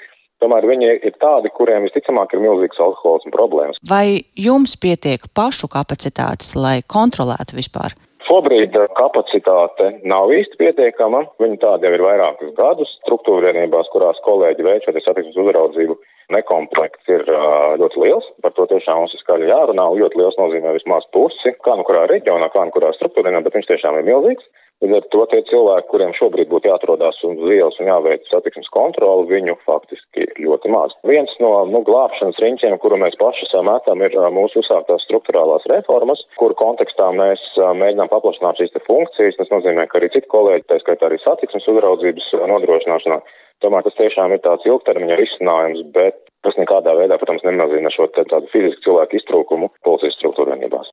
Tomēr 0.42 0.66
viņi 0.68 0.88
ir 1.08 1.14
tādi, 1.20 1.48
kuriem 1.54 1.86
visticamāk 1.86 2.34
ir 2.36 2.42
milzīgs 2.44 2.80
alkoholisms 2.82 3.32
problēmas. 3.32 3.80
Vai 3.88 4.26
jums 4.36 4.76
pietiek 4.80 5.24
pašu 5.36 5.70
kapacitātes, 5.72 6.52
lai 6.58 6.82
kontrolētu 6.84 7.56
vispār? 7.56 7.96
Šobrīd 8.26 8.74
eh, 8.74 8.88
kapacitāte 8.98 9.92
nav 10.10 10.32
īsti 10.34 10.58
pietiekama. 10.58 11.22
Viņa 11.42 11.60
tāda 11.62 11.86
jau 11.86 11.94
ir 11.94 12.04
vairākus 12.04 12.52
gadus. 12.58 12.90
Struktūra 13.04 13.52
vienībās, 13.52 13.90
kurās 13.92 14.18
kolēģi 14.26 14.66
veic 14.66 14.86
šo 14.86 14.94
satiksmes 14.98 15.38
uzraudzību, 15.44 15.94
nekomplekts 16.34 17.12
ir 17.12 17.22
uh, 17.30 17.76
ļoti 17.78 18.02
liels. 18.02 18.26
Par 18.42 18.56
to 18.56 18.66
tiešām 18.72 19.04
mums 19.04 19.14
ir 19.14 19.22
skaļi 19.22 19.50
jārunā. 19.52 19.86
Ļoti 20.02 20.18
liels 20.18 20.38
nozīmē 20.40 20.74
vismaz 20.74 21.06
pusi, 21.14 21.54
kā 21.62 21.76
nu 21.78 21.86
kurā 21.86 22.08
reģionā, 22.10 22.50
kā 22.50 22.66
nu 22.66 22.74
kurā 22.74 22.90
struktūrā, 22.96 23.30
bet 23.46 23.60
viņš 23.60 23.70
tiešām 23.70 24.00
ir 24.00 24.08
milzīgs. 24.10 24.50
Līdz 24.84 24.96
ar 24.98 25.04
to 25.08 25.22
tie 25.30 25.38
cilvēki, 25.48 25.88
kuriem 25.88 26.10
šobrīd 26.12 26.50
būtu 26.50 26.68
jāatrodās 26.68 27.16
uz 27.24 27.38
ielas 27.48 27.78
un 27.80 27.88
jāveic 27.88 28.26
satiksmes 28.28 28.68
kontroli, 28.74 29.24
viņu 29.30 29.54
faktiski 29.64 30.26
ļoti 30.44 30.72
maz. 30.74 30.92
Viens 31.08 31.32
no 31.40 31.52
nu, 31.70 31.80
glābšanas 31.86 32.36
riņķiem, 32.44 32.76
kuru 32.82 32.98
mēs 33.00 33.16
paši 33.16 33.48
sametam, 33.48 34.04
ir 34.04 34.18
mūsu 34.36 34.60
uzsāktās 34.60 35.06
struktūrālās 35.08 35.64
reformas, 35.72 36.26
kuru 36.36 36.58
kontekstā 36.60 37.08
mēs 37.16 37.40
mēģinām 37.56 38.12
paplašināt 38.12 38.60
šīs 38.60 38.76
funkcijas. 38.84 39.40
Tas 39.40 39.54
nozīmē, 39.54 39.88
ka 39.88 39.96
arī 39.96 40.12
citi 40.12 40.28
kolēģi, 40.34 40.68
tā 40.68 40.78
skaitā 40.84 41.08
arī 41.08 41.22
satiksmes 41.24 41.70
uzraudzības 41.72 42.28
nodrošināšanā, 42.52 43.18
tomēr 43.64 43.88
tas 43.88 43.96
tiešām 43.96 44.36
ir 44.36 44.44
tāds 44.44 44.68
ilgtermiņa 44.68 45.20
risinājums, 45.22 45.86
bet 45.96 46.20
tas 46.44 46.60
nekādā 46.60 46.92
veidā, 47.00 47.16
protams, 47.16 47.48
nemazina 47.48 47.88
šo 47.96 48.10
tādu 48.12 48.44
fizisku 48.52 48.90
cilvēku 48.90 49.22
iztrūkumu 49.22 49.72
policijas 49.88 50.20
struktūra 50.20 50.52
vienībās. 50.52 50.92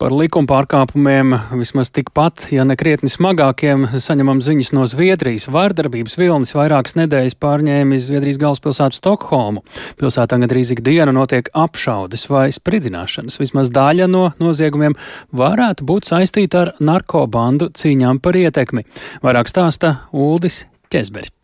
Par 0.00 0.10
likuma 0.10 0.48
pārkāpumiem 0.50 1.36
vismaz 1.54 1.92
tikpat, 1.94 2.48
ja 2.54 2.64
ne 2.66 2.74
krietni 2.78 3.10
smagākiem, 3.12 3.86
saņemam 4.02 4.40
ziņas 4.42 4.72
no 4.74 4.86
Zviedrijas. 4.90 5.46
Vārdarbības 5.52 6.18
vilnis 6.18 6.54
vairākas 6.56 6.96
nedēļas 6.98 7.38
pārņēma 7.42 8.00
Zviedrijas 8.02 8.40
galvaspilsētu 8.42 8.98
Stokholmu. 8.98 9.62
Pilsētā 10.00 10.40
gandrīz 10.42 10.72
ikdienu 10.74 11.14
notiek 11.14 11.50
apšaudes 11.54 12.26
vai 12.32 12.48
spridzināšanas. 12.54 13.38
Vismaz 13.42 13.70
daļa 13.74 14.08
no 14.10 14.24
noziegumiem 14.42 14.96
varētu 15.38 15.86
būt 15.86 16.10
saistīta 16.10 16.64
ar 16.64 16.74
narkobandu 16.82 17.70
cīņām 17.78 18.22
par 18.24 18.40
ietekmi. 18.40 18.86
Vairāk 19.22 19.52
stāsta 19.52 20.00
Uldis 20.10 20.64
Ķezberis. 20.92 21.41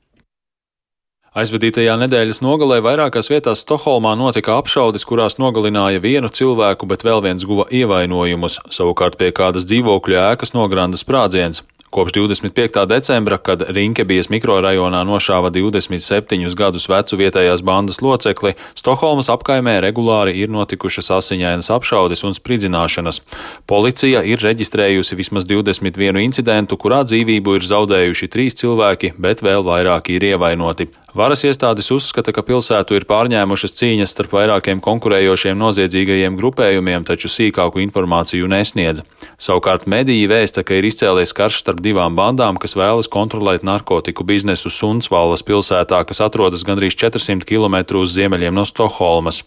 Aizvadītajā 1.38 1.92
nedēļas 2.00 2.40
nogalē 2.42 2.80
vairākās 2.82 3.28
vietās 3.30 3.60
Stokholmā 3.62 4.16
notika 4.18 4.56
apšaudes, 4.58 5.04
kurās 5.06 5.36
nogalināja 5.38 6.02
vienu 6.02 6.32
cilvēku, 6.34 6.88
bet 6.90 7.04
vēl 7.06 7.22
viens 7.28 7.46
guva 7.46 7.68
ievainojumus. 7.70 8.58
Savukārt 8.74 9.14
pie 9.20 9.30
kādas 9.36 9.68
dzīvokļu 9.70 10.18
ēkas 10.18 10.56
nogranda 10.56 10.98
sprādziens. 10.98 11.62
Kopš 11.90 12.12
25. 12.12 12.86
decembra, 12.90 13.38
kad 13.38 13.62
Rinkebijas 13.68 14.28
mikrorajonā 14.28 15.00
nošāva 15.08 15.48
27 15.54 16.52
gadus 16.58 16.88
vecu 16.90 17.16
vietējās 17.16 17.62
bandas 17.64 18.02
locekli, 18.04 18.52
Stokholmas 18.76 19.30
apkaimē 19.32 19.78
regulāri 19.80 20.34
ir 20.42 20.52
notikušas 20.52 21.08
asiņainas 21.16 21.70
apšaudes 21.72 22.26
un 22.28 22.36
spridzināšanas. 22.36 23.22
Policija 23.70 24.20
ir 24.20 24.42
reģistrējusi 24.44 25.16
vismaz 25.16 25.48
21 25.48 26.20
incidentu, 26.26 26.76
kurā 26.76 27.04
dzīvību 27.08 27.56
ir 27.56 27.68
zaudējuši 27.72 28.32
trīs 28.34 28.58
cilvēki, 28.60 29.14
bet 29.16 29.46
vēl 29.46 29.64
vairāki 29.64 30.18
ir 30.18 30.34
ievainoti. 30.34 30.90
Varas 31.18 31.40
iestādes 31.42 31.88
uzskata, 31.90 32.30
ka 32.30 32.44
pilsētu 32.46 32.94
ir 32.94 33.04
pārņēmušas 33.10 33.72
cīņas 33.74 34.12
starp 34.14 34.36
vairākiem 34.36 34.78
konkurējošiem 34.78 35.56
noziedzīgajiem 35.58 36.36
grupējumiem, 36.38 37.02
taču 37.08 37.26
sīkāku 37.32 37.80
informāciju 37.82 38.46
nesniedz. 38.46 39.02
Savukārt 39.34 39.88
mediji 39.90 40.28
vēsta, 40.30 40.62
ka 40.62 40.76
ir 40.78 40.86
izcēlies 40.86 41.34
karš 41.34 41.56
starp 41.64 41.80
divām 41.82 42.14
bandām, 42.14 42.54
kas 42.54 42.76
vēlas 42.78 43.10
kontrolēt 43.10 43.66
narkotiku 43.66 44.22
biznesu 44.28 44.70
Sunsvallas 44.70 45.42
pilsētā, 45.42 46.04
kas 46.06 46.22
atrodas 46.22 46.62
gandrīz 46.68 46.94
400 46.94 47.42
km 47.48 47.98
uz 47.98 48.14
ziemeļiem 48.14 48.54
no 48.54 48.62
Stokholmas. 48.68 49.42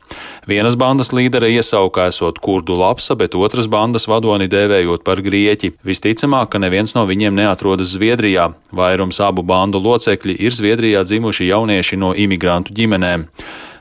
Vienas 0.51 0.75
bandas 0.75 1.13
līdere 1.15 1.53
iesauka 1.55 2.09
esot 2.11 2.43
kurdu 2.43 2.75
lapsa, 2.75 3.15
bet 3.15 3.31
otras 3.39 3.71
bandas 3.71 4.09
vadoni 4.11 4.49
dēvējot 4.51 5.07
par 5.07 5.23
grieķi. 5.23 5.71
Visticamāk, 5.87 6.51
ka 6.51 6.59
neviens 6.59 6.97
no 6.99 7.07
viņiem 7.07 7.39
neatrodas 7.39 7.95
Zviedrijā. 7.95 8.51
Vairums 8.75 9.23
abu 9.23 9.47
bandu 9.47 9.79
locekļi 9.79 10.35
ir 10.35 10.59
Zviedrijā 10.59 11.07
dzimuši 11.07 11.51
jaunieši 11.61 11.99
no 12.01 12.13
imigrantu 12.17 12.73
ģimenēm. 12.73 13.27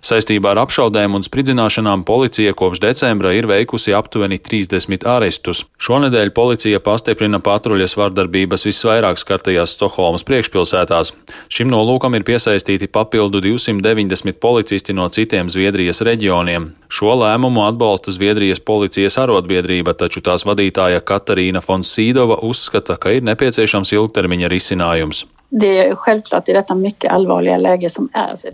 Saistībā 0.00 0.54
ar 0.54 0.62
apšaudēm 0.62 1.12
un 1.18 1.20
spridzināšanām 1.20 2.06
policija 2.08 2.54
kopš 2.56 2.80
decembra 2.80 3.34
ir 3.36 3.44
veikusi 3.44 3.92
aptuveni 3.92 4.38
30 4.40 5.04
arestus. 5.04 5.66
Šonedēļ 5.76 6.30
policija 6.32 6.80
pastiprina 6.80 7.36
patruļas 7.44 7.98
vardarbības 8.00 8.64
visvairāk 8.64 9.20
skartajās 9.20 9.74
Stokholmas 9.76 10.24
priekšpilsētās. 10.24 11.12
Šim 11.52 11.68
nolūkam 11.68 12.16
ir 12.16 12.24
piesaistīti 12.24 12.88
papildu 12.88 13.42
290 13.44 14.40
policisti 14.40 14.96
no 14.96 15.10
citiem 15.12 15.52
Zviedrijas 15.52 16.00
reģioniem. 16.00 16.70
Šo 16.88 17.18
lēmumu 17.20 17.66
atbalsta 17.68 18.14
Zviedrijas 18.16 18.64
policijas 18.64 19.18
arotbiedrība, 19.20 19.92
taču 20.00 20.24
tās 20.24 20.48
vadītāja 20.48 21.04
Katarīna 21.04 21.60
Fonsīdova 21.60 22.40
uzskata, 22.40 22.96
ka 22.96 23.12
ir 23.18 23.28
nepieciešams 23.28 23.92
ilgtermiņa 24.00 24.48
risinājums. 24.48 25.26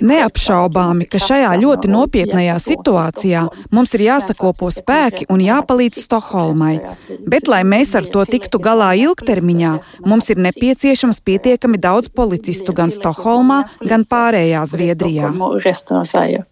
Neapšaubāmi, 0.01 1.05
ka 1.13 1.21
šajā 1.21 1.51
ļoti 1.61 1.91
nopietnajā 1.93 2.55
situācijā 2.63 3.43
mums 3.77 3.93
ir 3.99 4.07
jāsakopo 4.07 4.71
spēki 4.73 5.27
un 5.33 5.43
jāpalīdz 5.45 6.01
Stokholmai. 6.07 6.79
Bet, 7.29 7.51
lai 7.53 7.61
mēs 7.69 7.93
ar 7.99 8.09
to 8.09 8.25
tiktu 8.25 8.61
galā 8.65 8.95
ilgtermiņā, 8.97 9.73
mums 10.09 10.31
ir 10.33 10.41
nepieciešams 10.47 11.21
pietiekami 11.27 11.81
daudz 11.83 12.09
policistu 12.09 12.73
gan 12.73 12.95
Stokholmā, 12.95 13.63
gan 13.85 14.07
pārējā 14.09 14.65
Zviedrijā. 14.73 15.35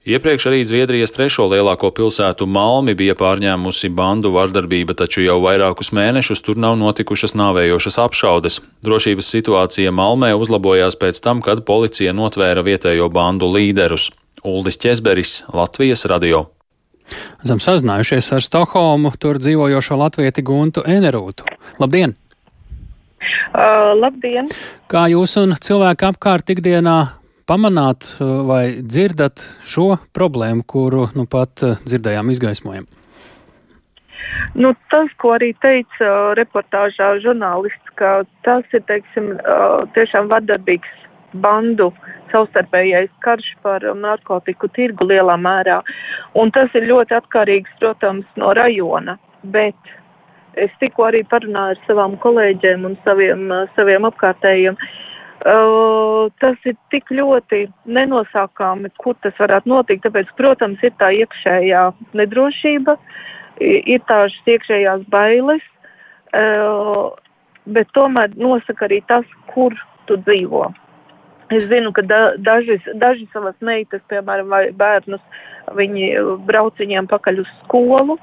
Iepriekš 0.04 0.48
arī 0.52 0.60
Zviedrijas 0.68 1.16
trešo 1.16 1.48
lielāko 1.54 1.88
pilsētu 1.96 2.44
Malmi 2.44 2.92
bija 2.92 3.16
pārņēmusi 3.16 3.88
bandu 3.96 4.34
vardarbība, 4.36 4.92
taču 4.92 5.24
jau 5.24 5.40
vairākus 5.46 5.94
mēnešus 5.96 6.44
tur 6.44 6.60
nav 6.60 6.76
notikušas 6.84 7.32
nāvējošas 7.32 8.00
apšaudes. 8.04 8.60
Drošības 8.84 9.32
situācija 9.38 9.94
Malmē 9.94 10.33
uzlabojās 10.38 10.98
pēc 11.00 11.20
tam, 11.24 11.42
kad 11.44 11.64
policija 11.66 12.14
notvēra 12.16 12.64
vietējo 12.66 13.08
bandu 13.12 13.50
līderus. 13.52 14.10
Uldis 14.44 14.76
Česberis, 14.80 15.38
Latvijas 15.54 16.04
radio. 16.10 16.44
Esam 17.44 17.60
sazinājušies 17.60 18.30
ar 18.36 18.44
Stokholmu, 18.44 19.12
tur 19.20 19.38
dzīvojošo 19.40 19.96
latvieti 20.00 20.44
Guntu 20.44 20.84
Enerūtu. 20.88 21.48
Labdien! 21.80 22.16
Uh, 23.54 23.92
labdien! 23.96 24.48
Kā 24.90 25.06
jūs 25.12 25.36
un 25.40 25.56
cilvēki 25.60 26.08
apkārt 26.10 26.52
ikdienā 26.56 26.98
pamanāt 27.48 28.08
vai 28.20 28.80
dzirdat 28.80 29.44
šo 29.64 29.94
problēmu, 30.16 30.64
kuru 30.66 31.08
nu 31.16 31.28
pat 31.30 31.64
dzirdējām 31.84 32.32
izgaismojam? 32.32 32.88
Nu, 34.54 34.70
tas, 34.90 35.10
ko 35.18 35.32
arī 35.34 35.50
teica 35.64 36.06
uh, 36.06 36.32
reportāžā 36.38 37.16
žurnālists, 37.24 37.94
ka 37.98 38.20
tas 38.46 38.76
ir, 38.76 38.84
teiksim, 38.86 39.32
uh, 39.40 39.82
tiešām 39.96 40.30
vardarbīgs 40.30 40.92
bandu 41.42 41.88
savstarpējais 42.30 43.10
karš 43.26 43.48
par 43.66 43.82
narkotiku 43.98 44.70
tirgu 44.76 45.08
lielā 45.10 45.34
mērā. 45.40 45.80
Un 46.38 46.54
tas 46.54 46.70
ir 46.78 46.86
ļoti 46.86 47.18
atkarīgs, 47.18 47.74
protams, 47.82 48.28
no 48.38 48.52
rajona. 48.54 49.18
Bet 49.42 49.90
es 50.54 50.70
tikko 50.78 51.08
arī 51.08 51.24
parunāju 51.26 51.74
ar 51.74 51.82
savām 51.88 52.14
kolēģiem 52.22 52.86
un 52.86 52.94
saviem, 53.02 53.48
uh, 53.50 53.66
saviem 53.74 54.06
apkārtējiem. 54.06 54.78
Uh, 55.44 56.30
tas 56.38 56.54
ir 56.62 56.78
tik 56.94 57.10
ļoti 57.10 57.64
nenosākāmi, 57.90 58.94
kur 59.02 59.18
tas 59.26 59.34
varētu 59.42 59.68
notikt, 59.68 60.06
tāpēc, 60.06 60.30
protams, 60.38 60.78
ir 60.86 60.94
tā 61.02 61.10
iekšējā 61.18 61.88
nedrošība, 62.22 62.94
uh, 62.94 63.22
ir 63.60 64.02
tās 64.08 64.34
iekšējās 64.46 65.06
bailes, 65.12 65.62
bet 67.64 67.92
tomēr 67.96 68.34
nosaka 68.36 68.88
arī 68.88 69.00
tas, 69.08 69.26
kur 69.52 69.76
tu 70.08 70.18
dzīvo. 70.26 70.66
Es 71.54 71.66
zinu, 71.68 71.92
ka 71.92 72.02
da, 72.02 72.20
daži, 72.40 72.78
daži 72.98 73.26
savas 73.32 73.56
meitas, 73.60 74.02
piemēram, 74.10 74.48
vai 74.50 74.64
bērnus, 74.72 75.22
viņi 75.76 76.14
brauc 76.48 76.78
viņiem 76.80 77.08
pakaļ 77.10 77.42
uz 77.44 77.50
skolu 77.62 78.18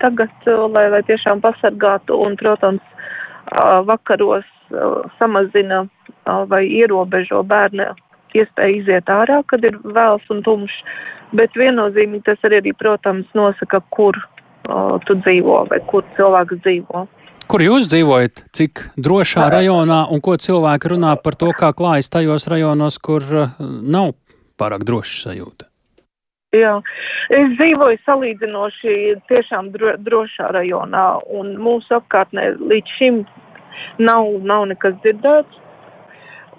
tagad, 0.00 0.32
lai, 0.46 0.86
lai 0.92 1.02
tiešām 1.06 1.42
pasargātu 1.44 2.16
un, 2.26 2.36
protams, 2.40 2.84
vakaros 3.86 4.46
samazina 5.20 5.84
vai 6.50 6.64
ierobežo 6.66 7.42
bērnu 7.46 7.92
iespēju 8.36 8.80
iziet 8.82 9.10
ārā, 9.12 9.40
kad 9.48 9.64
ir 9.64 9.78
vēls 9.84 10.24
un 10.32 10.42
tumšs, 10.44 10.76
bet 11.36 11.54
viennozīmīgi 11.56 12.26
tas 12.26 12.42
arī, 12.48 12.72
protams, 12.76 13.28
nosaka, 13.38 13.80
kur 13.94 14.18
uh, 14.66 14.96
tu 15.06 15.18
dzīvo 15.22 15.62
vai 15.70 15.80
kur 15.90 16.04
cilvēks 16.16 16.60
dzīvo. 16.64 17.06
Kur 17.46 17.62
jūs 17.62 17.86
dzīvojat, 17.86 18.42
cik 18.58 18.82
drošā 18.98 19.46
rajonā 19.54 20.00
un 20.10 20.20
ko 20.24 20.34
cilvēki 20.34 20.96
runā 20.96 21.14
par 21.22 21.38
to, 21.38 21.52
kā 21.54 21.70
klājas 21.78 22.10
tajos 22.10 22.48
rajonos, 22.50 22.98
kur 22.98 23.22
uh, 23.22 23.56
nav 23.62 24.14
pārāk 24.58 24.86
droša 24.88 25.28
sajūta? 25.28 25.70
Jā, 26.56 26.76
es 27.34 27.52
dzīvoju 27.58 28.00
salīdzinoši 28.06 28.96
tiešām 29.30 29.70
dro, 29.74 29.96
drošā 30.00 30.50
rajonā, 30.56 31.06
un 31.38 31.56
mūsu 31.60 31.98
apkārtnē 31.98 32.52
līdz 32.60 32.94
šim 32.98 33.22
nav, 33.98 34.30
nav 34.46 34.66
nekas 34.70 34.96
dzirdēts. 35.04 35.62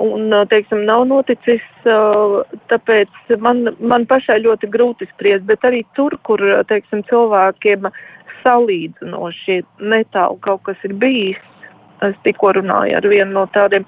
Un, 0.04 0.30
teiksim, 0.52 0.84
nav 0.86 1.08
noticis, 1.10 1.64
tāpēc 2.70 3.32
man, 3.42 3.64
man 3.82 4.06
pašai 4.06 4.38
ļoti 4.44 4.70
grūti 4.70 5.08
spriest, 5.10 5.48
bet 5.50 5.66
arī 5.66 5.82
tur, 5.98 6.14
kur, 6.28 6.44
teiksim, 6.70 7.02
cilvēkiem 7.10 7.90
salīdzinoši 8.44 9.64
netālu 9.82 10.38
kaut 10.46 10.62
kas 10.68 10.84
ir 10.86 10.94
bijis, 11.02 11.40
es 12.06 12.18
tikko 12.28 12.54
runāju 12.60 13.00
ar 13.00 13.08
vienu 13.10 13.40
no 13.40 13.48
tādiem, 13.56 13.88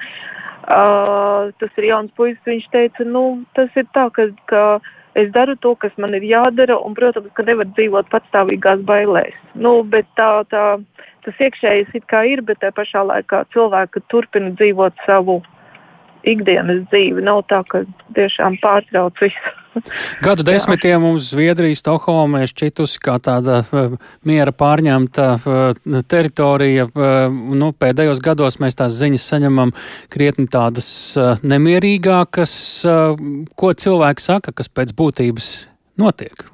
uh, 0.66 1.52
tas 1.62 1.78
ir 1.78 1.92
jauns 1.92 2.16
puisis, 2.18 2.42
viņš 2.48 2.66
teica, 2.74 3.06
nu, 3.06 3.44
tas 3.54 3.70
ir 3.78 3.86
tā, 3.94 4.08
ka, 4.16 4.26
ka 4.50 4.64
es 5.20 5.30
daru 5.36 5.56
to, 5.62 5.76
kas 5.76 5.94
man 5.98 6.18
ir 6.18 6.26
jādara, 6.26 6.80
un, 6.82 6.98
protams, 6.98 7.30
ka 7.38 7.46
nevar 7.46 7.70
dzīvot 7.76 8.10
patstāvīgās 8.10 8.82
bailēs. 8.90 9.38
Nu, 9.54 9.84
bet 9.84 10.10
tā, 10.18 10.44
tā, 10.50 10.66
tas 11.26 11.46
iekšējais 11.46 11.96
it 12.02 12.10
kā 12.10 12.26
ir, 12.34 12.42
bet 12.46 12.62
tā 12.66 12.74
pašā 12.74 13.06
laikā 13.06 13.46
cilvēki 13.54 14.06
turpina 14.10 14.54
dzīvot 14.58 15.06
savu 15.06 15.40
ikdienas 16.28 16.84
dzīvi. 16.90 17.24
Nav 17.26 17.44
tā, 17.52 17.62
ka 17.70 17.84
tiešām 18.18 18.60
pārtrauc 18.64 19.20
visu. 19.24 19.56
Gadu 20.26 20.44
desmitiem 20.44 21.04
mums 21.06 21.30
Zviedrija, 21.30 21.78
Stokholma 21.78 22.42
ir 22.44 22.52
šķitusi 22.52 23.00
kā 23.06 23.20
tāda 23.24 23.62
uh, 23.64 23.96
miera 24.28 24.52
pārņemta 24.52 25.28
uh, 25.38 26.04
teritorija. 26.10 26.90
Uh, 26.90 27.40
nu, 27.56 27.72
pēdējos 27.78 28.22
gados 28.26 28.60
mēs 28.64 28.80
tās 28.80 28.98
ziņas 29.00 29.30
saņemam 29.34 29.74
krietni 30.12 30.50
tādas 30.52 30.90
nemierīgākas. 31.46 32.54
Ko 33.56 33.74
cilvēki 33.74 34.26
saka, 34.26 34.56
kas 34.56 34.72
pēc 34.74 34.96
būtības 34.98 35.52
notiek? 36.02 36.50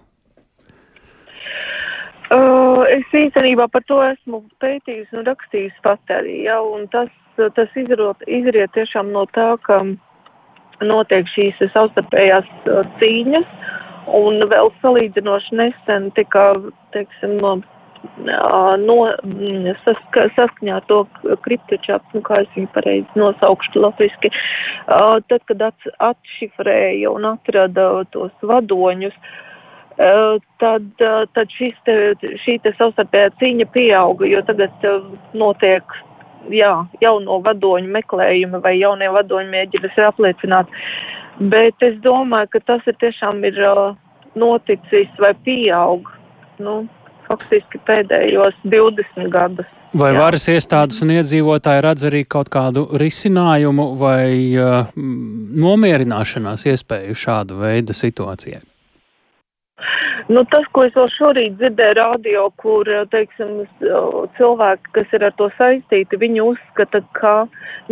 Uh, 2.35 2.81
es 2.89 3.05
īstenībā 3.13 3.67
par 3.69 3.83
to 3.85 3.99
esmu 4.01 4.41
pētījis 4.63 5.13
un 5.13 5.27
rakstījis 5.27 5.75
pat 5.85 6.13
arī, 6.13 6.39
ja, 6.47 6.57
un 6.57 6.87
tas, 6.91 7.11
tas 7.37 7.77
izrot, 7.79 8.23
izriet 8.27 8.73
tiešām 8.75 9.11
no 9.15 9.25
tā, 9.35 9.53
ka 9.65 9.81
notiek 10.83 11.27
šīs 11.31 11.61
savstarpējās 11.73 12.49
uh, 12.67 12.83
cīņas, 12.99 13.47
un 14.15 14.43
vēl 14.51 14.71
salīdzinoši 14.81 15.57
nesen 15.59 16.11
tika, 16.17 16.47
teiksim, 16.95 17.37
no, 17.41 17.53
uh, 17.59 18.75
no 18.81 18.97
mm, 19.23 19.71
saska, 19.85 20.27
saskaņā 20.35 20.81
to 20.89 21.03
kriptočāps, 21.47 22.11
nu 22.17 22.23
kā 22.25 22.43
es 22.43 22.51
viņu 22.57 22.71
pareizi 22.75 23.21
nosaukšu 23.21 23.85
latviski, 23.85 24.31
uh, 24.31 25.17
tad, 25.29 25.45
kad 25.51 25.65
atšifrēja 26.11 27.13
un 27.13 27.31
atrada 27.35 27.89
tos 28.15 28.35
vadoņus, 28.43 29.17
tad, 30.59 30.87
tad 30.99 31.53
šis 31.55 31.75
te, 31.87 31.93
šī 32.43 32.57
te 32.65 32.73
savstarpējā 32.75 33.29
cīņa 33.39 33.67
pieauga, 33.71 34.27
jo 34.27 34.41
tagad 34.43 34.87
notiek 35.31 35.95
jā, 36.53 36.73
jauno 37.01 37.39
vadoņu 37.45 37.91
meklējumi 37.95 38.61
vai 38.63 38.75
jaunie 38.79 39.09
vadoņu 39.13 39.53
mēģinās 39.53 40.01
apliecināt. 40.09 40.69
Bet 41.39 41.83
es 41.83 41.97
domāju, 42.03 42.53
ka 42.53 42.63
tas 42.71 42.85
ir 42.87 42.95
tiešām 43.01 43.43
ir 43.47 43.57
noticis 44.35 45.09
vai 45.19 45.33
pieaug, 45.47 46.07
nu, 46.63 46.83
faktiski 47.27 47.81
pēdējos 47.87 48.55
20 48.63 49.31
gadus. 49.33 49.67
Vai 49.95 50.11
jā. 50.11 50.19
varas 50.19 50.45
iestādes 50.51 50.99
un 51.05 51.13
iedzīvotāji 51.15 51.83
redz 51.85 52.05
arī 52.09 52.23
kaut 52.27 52.49
kādu 52.51 52.85
risinājumu 52.99 53.93
vai 53.99 54.27
uh, 54.59 54.89
nomierināšanās 55.65 56.65
iespēju 56.71 57.15
šāda 57.15 57.59
veida 57.61 57.95
situācijai? 57.95 58.59
Nu, 60.27 60.41
tas, 60.49 60.65
ko 60.73 60.81
es 60.87 60.95
vēl 60.97 61.09
šorīt 61.13 61.57
dzirdēju 61.59 61.95
radio, 61.99 62.47
kur, 62.57 62.87
teiksim, 63.11 63.59
cilvēki, 64.39 64.93
kas 64.97 65.11
ir 65.13 65.25
ar 65.27 65.35
to 65.37 65.51
saistīti, 65.53 66.17
viņi 66.17 66.41
uzskata, 66.41 67.03
ka 67.13 67.33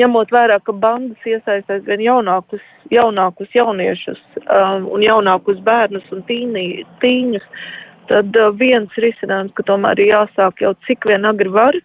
ņemot 0.01 0.33
vērā, 0.33 0.57
ka 0.65 0.73
bandas 0.73 1.27
iesaistās 1.29 1.83
vien 1.85 2.01
jaunākus, 2.01 2.63
jaunākus 2.89 3.53
jauniešus 3.53 4.23
um, 4.47 4.89
un 4.95 5.05
jaunākus 5.05 5.61
bērnus 5.67 6.09
un 6.15 6.25
tīnī, 6.25 6.65
tīņus, 7.05 7.45
tad 8.09 8.33
uh, 8.41 8.49
viens 8.57 8.97
risinājums, 9.05 9.53
ka 9.53 9.67
tomēr 9.69 10.01
ir 10.01 10.15
jāsāk 10.15 10.65
jau 10.65 10.73
cik 10.89 11.05
vien 11.13 11.29
agri 11.29 11.53
var, 11.53 11.77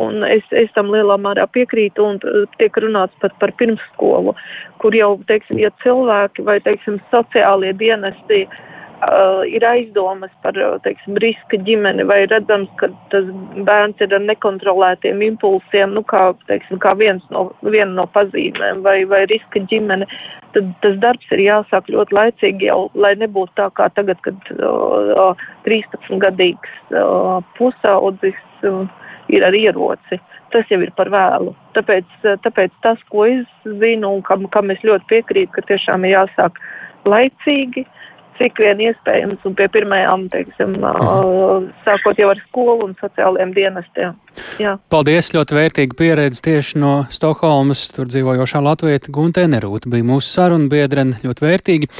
un 0.00 0.24
es, 0.24 0.48
es 0.56 0.72
tam 0.72 0.88
lielā 0.94 1.20
mērā 1.20 1.44
piekrītu, 1.52 2.08
un 2.08 2.48
tiek 2.56 2.80
runāts 2.80 3.20
pat 3.20 3.36
par 3.42 3.52
pirmsskolu, 3.60 4.32
kur 4.80 4.96
jau, 4.96 5.12
teiksim, 5.28 5.60
ja 5.60 5.68
cilvēki 5.84 6.48
vai, 6.48 6.56
teiksim, 6.64 7.02
sociālie 7.12 7.76
dienesti, 7.76 8.46
uh, 8.48 8.66
uh, 9.00 9.42
ir 9.48 9.64
aizdomas 9.64 10.32
par, 10.42 10.56
uh, 10.58 10.76
teiksim, 10.84 11.16
riska 11.22 11.58
ģimeni 11.66 12.04
vai 12.08 12.18
redzams, 12.30 12.70
ka 12.80 12.90
tas 13.12 13.28
bērns 13.66 14.00
ir 14.04 14.14
ar 14.16 14.24
nekontrolētiem 14.26 15.22
impulsiem, 15.24 15.94
nu, 15.96 16.04
kā, 16.06 16.30
teiksim, 16.50 16.80
kā 16.82 16.94
viens 17.00 17.24
no, 17.34 17.48
viena 17.64 17.92
no 17.96 18.06
pazīmēm 18.14 18.82
vai, 18.86 18.98
vai 19.10 19.24
riska 19.30 19.64
ģimene, 19.72 20.08
tad 20.54 20.72
tas 20.84 20.98
darbs 21.02 21.36
ir 21.36 21.44
jāsāk 21.46 21.90
ļoti 21.92 22.16
laicīgi 22.16 22.70
jau, 22.70 22.80
lai 22.94 23.14
nebūtu 23.20 23.56
tā 23.60 23.70
kā 23.78 23.88
tagad, 23.96 24.20
kad 24.26 24.52
uh, 24.56 25.46
13-gadīgs 25.68 26.74
uh, 26.94 27.38
pusaudzis 27.58 28.66
uh, 28.68 28.84
ir 29.32 29.46
ar 29.46 29.56
ieroci. 29.56 30.20
Tas 30.50 30.66
jau 30.66 30.80
ir 30.82 30.90
par 30.98 31.06
vēlu. 31.12 31.52
Tāpēc, 31.76 32.24
tāpēc 32.42 32.72
tas, 32.82 32.98
ko 33.14 33.22
es 33.30 33.46
zinu 33.62 34.16
un 34.16 34.24
kam, 34.26 34.48
kam 34.50 34.72
es 34.74 34.82
ļoti 34.82 35.06
piekrītu, 35.12 35.52
ka 35.54 35.62
tiešām 35.68 36.02
ir 36.08 36.16
jāsāk 36.16 36.58
laicīgi, 37.06 37.84
uh, 37.86 38.00
cik 38.40 38.60
vien 38.62 38.80
iespējams 38.88 39.44
un 39.46 39.56
pie 39.58 39.68
pirmajām, 39.72 40.26
teiksim, 40.32 40.78
mhm. 40.80 41.70
sākot 41.86 42.20
jau 42.20 42.30
ar 42.32 42.40
skolu 42.48 42.88
un 42.88 42.96
sociālajiem 43.00 43.54
dienestiem. 43.56 44.18
Jā. 44.62 44.76
Paldies, 44.92 45.32
ļoti 45.36 45.58
vērtīga 45.58 45.98
pieredze 45.98 46.44
tieši 46.46 46.80
no 46.80 46.94
Stokholmas. 47.12 47.88
Tur 47.94 48.08
dzīvojošā 48.10 48.62
latvieta 48.64 49.12
Gunte 49.14 49.44
Nerūta 49.50 49.90
bija 49.92 50.06
mūsu 50.12 50.30
saruna 50.30 50.70
biedrene, 50.72 51.20
ļoti 51.24 51.46
vērtīgi. 51.46 51.90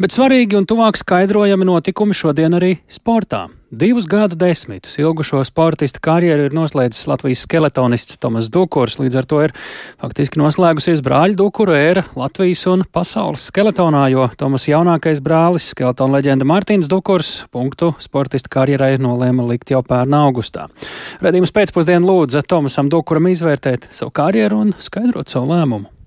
Bet 0.00 0.16
svarīgi 0.16 0.56
un 0.56 0.68
tuvāk 0.68 0.96
skaidrojami 0.96 1.66
notikumi 1.68 2.16
šodien 2.16 2.56
arī 2.56 2.76
sportā. 2.88 3.48
Divus 3.70 4.08
gadu 4.10 4.34
desmitus 4.34 4.96
ilgušo 4.98 5.44
sportista 5.46 6.00
karjeru 6.02 6.48
ir 6.48 6.54
noslēdzis 6.58 7.06
Latvijas 7.06 7.44
skeletonists 7.46 8.16
Tomas 8.18 8.48
Dukurs, 8.50 8.96
līdz 8.98 9.18
ar 9.20 9.28
to 9.30 9.38
ir 9.44 9.54
faktiski 10.02 10.40
noslēgusies 10.42 10.98
brāļu 11.06 11.38
Dukuru 11.38 11.76
ēra 11.78 12.02
Latvijas 12.18 12.64
un 12.66 12.82
pasaules 12.82 13.44
skeletonā, 13.52 14.08
jo 14.10 14.26
Tomas 14.40 14.66
jaunākais 14.66 15.22
brālis, 15.22 15.68
skeletona 15.70 16.18
leģenda 16.18 16.50
Mārtiņš 16.50 16.90
Dukurs, 16.90 17.30
punktu 17.54 17.92
sportista 18.02 18.50
karjerai 18.50 18.96
nolēma 18.98 19.46
likt 19.52 19.70
jau 19.70 19.84
pērnā 19.86 20.24
augustā. 20.26 20.66
Redījums 21.22 21.54
pēcpusdienu 21.54 22.10
lūdza 22.10 22.42
Tomasam 22.42 22.90
Dukuram 22.90 23.30
izvērtēt 23.30 23.86
savu 23.94 24.10
karjeru 24.18 24.64
un 24.66 24.76
skaidrot 24.82 25.30
savu 25.30 25.54
lēmumu. 25.54 25.99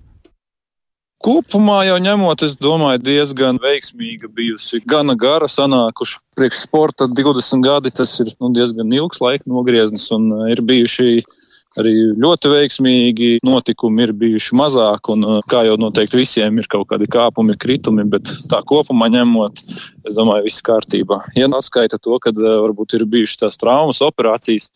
Kopumā 1.24 1.78
jau 1.88 1.96
ņemot, 2.04 2.42
es 2.44 2.58
domāju, 2.60 3.00
diezgan 3.00 3.56
veiksmīga 3.62 4.28
bijusi. 4.28 4.82
Gana 4.84 5.14
gara 5.16 5.48
sanākuši 5.48 6.18
priekš 6.36 6.58
sporta 6.66 7.06
20 7.08 7.64
gadi. 7.64 7.92
Tas 7.96 8.12
ir 8.20 8.34
nu, 8.36 8.50
diezgan 8.52 8.92
ilgs 8.92 9.22
laika 9.24 9.48
nogrieznis 9.48 10.04
un 10.12 10.26
uh, 10.34 10.42
ir 10.52 10.60
bijuši 10.60 11.24
arī 11.80 11.94
ļoti 12.20 12.50
veiksmīgi 12.52 13.30
notikumi 13.46 14.04
ir 14.04 14.12
bijuši 14.20 14.58
mazāk, 14.60 15.08
un 15.16 15.24
uh, 15.24 15.40
kā 15.48 15.64
jau 15.64 15.78
noteikti 15.80 16.20
visiem 16.20 16.60
ir 16.60 16.68
kaut 16.70 16.90
kādi 16.92 17.08
kāpumi, 17.16 17.56
kritumi, 17.56 18.04
bet 18.04 18.28
tā 18.52 18.60
kopumā 18.68 19.08
ņemot, 19.16 19.64
es 20.04 20.20
domāju, 20.20 20.44
viss 20.44 20.66
kārtībā. 20.68 21.22
Ja 21.40 21.48
atskaita 21.48 22.02
to, 22.04 22.20
ka 22.20 22.36
uh, 22.36 22.50
varbūt 22.66 22.98
ir 23.00 23.08
bijušas 23.16 23.46
tās 23.46 23.60
traumas, 23.64 24.04
operācijas, 24.04 24.68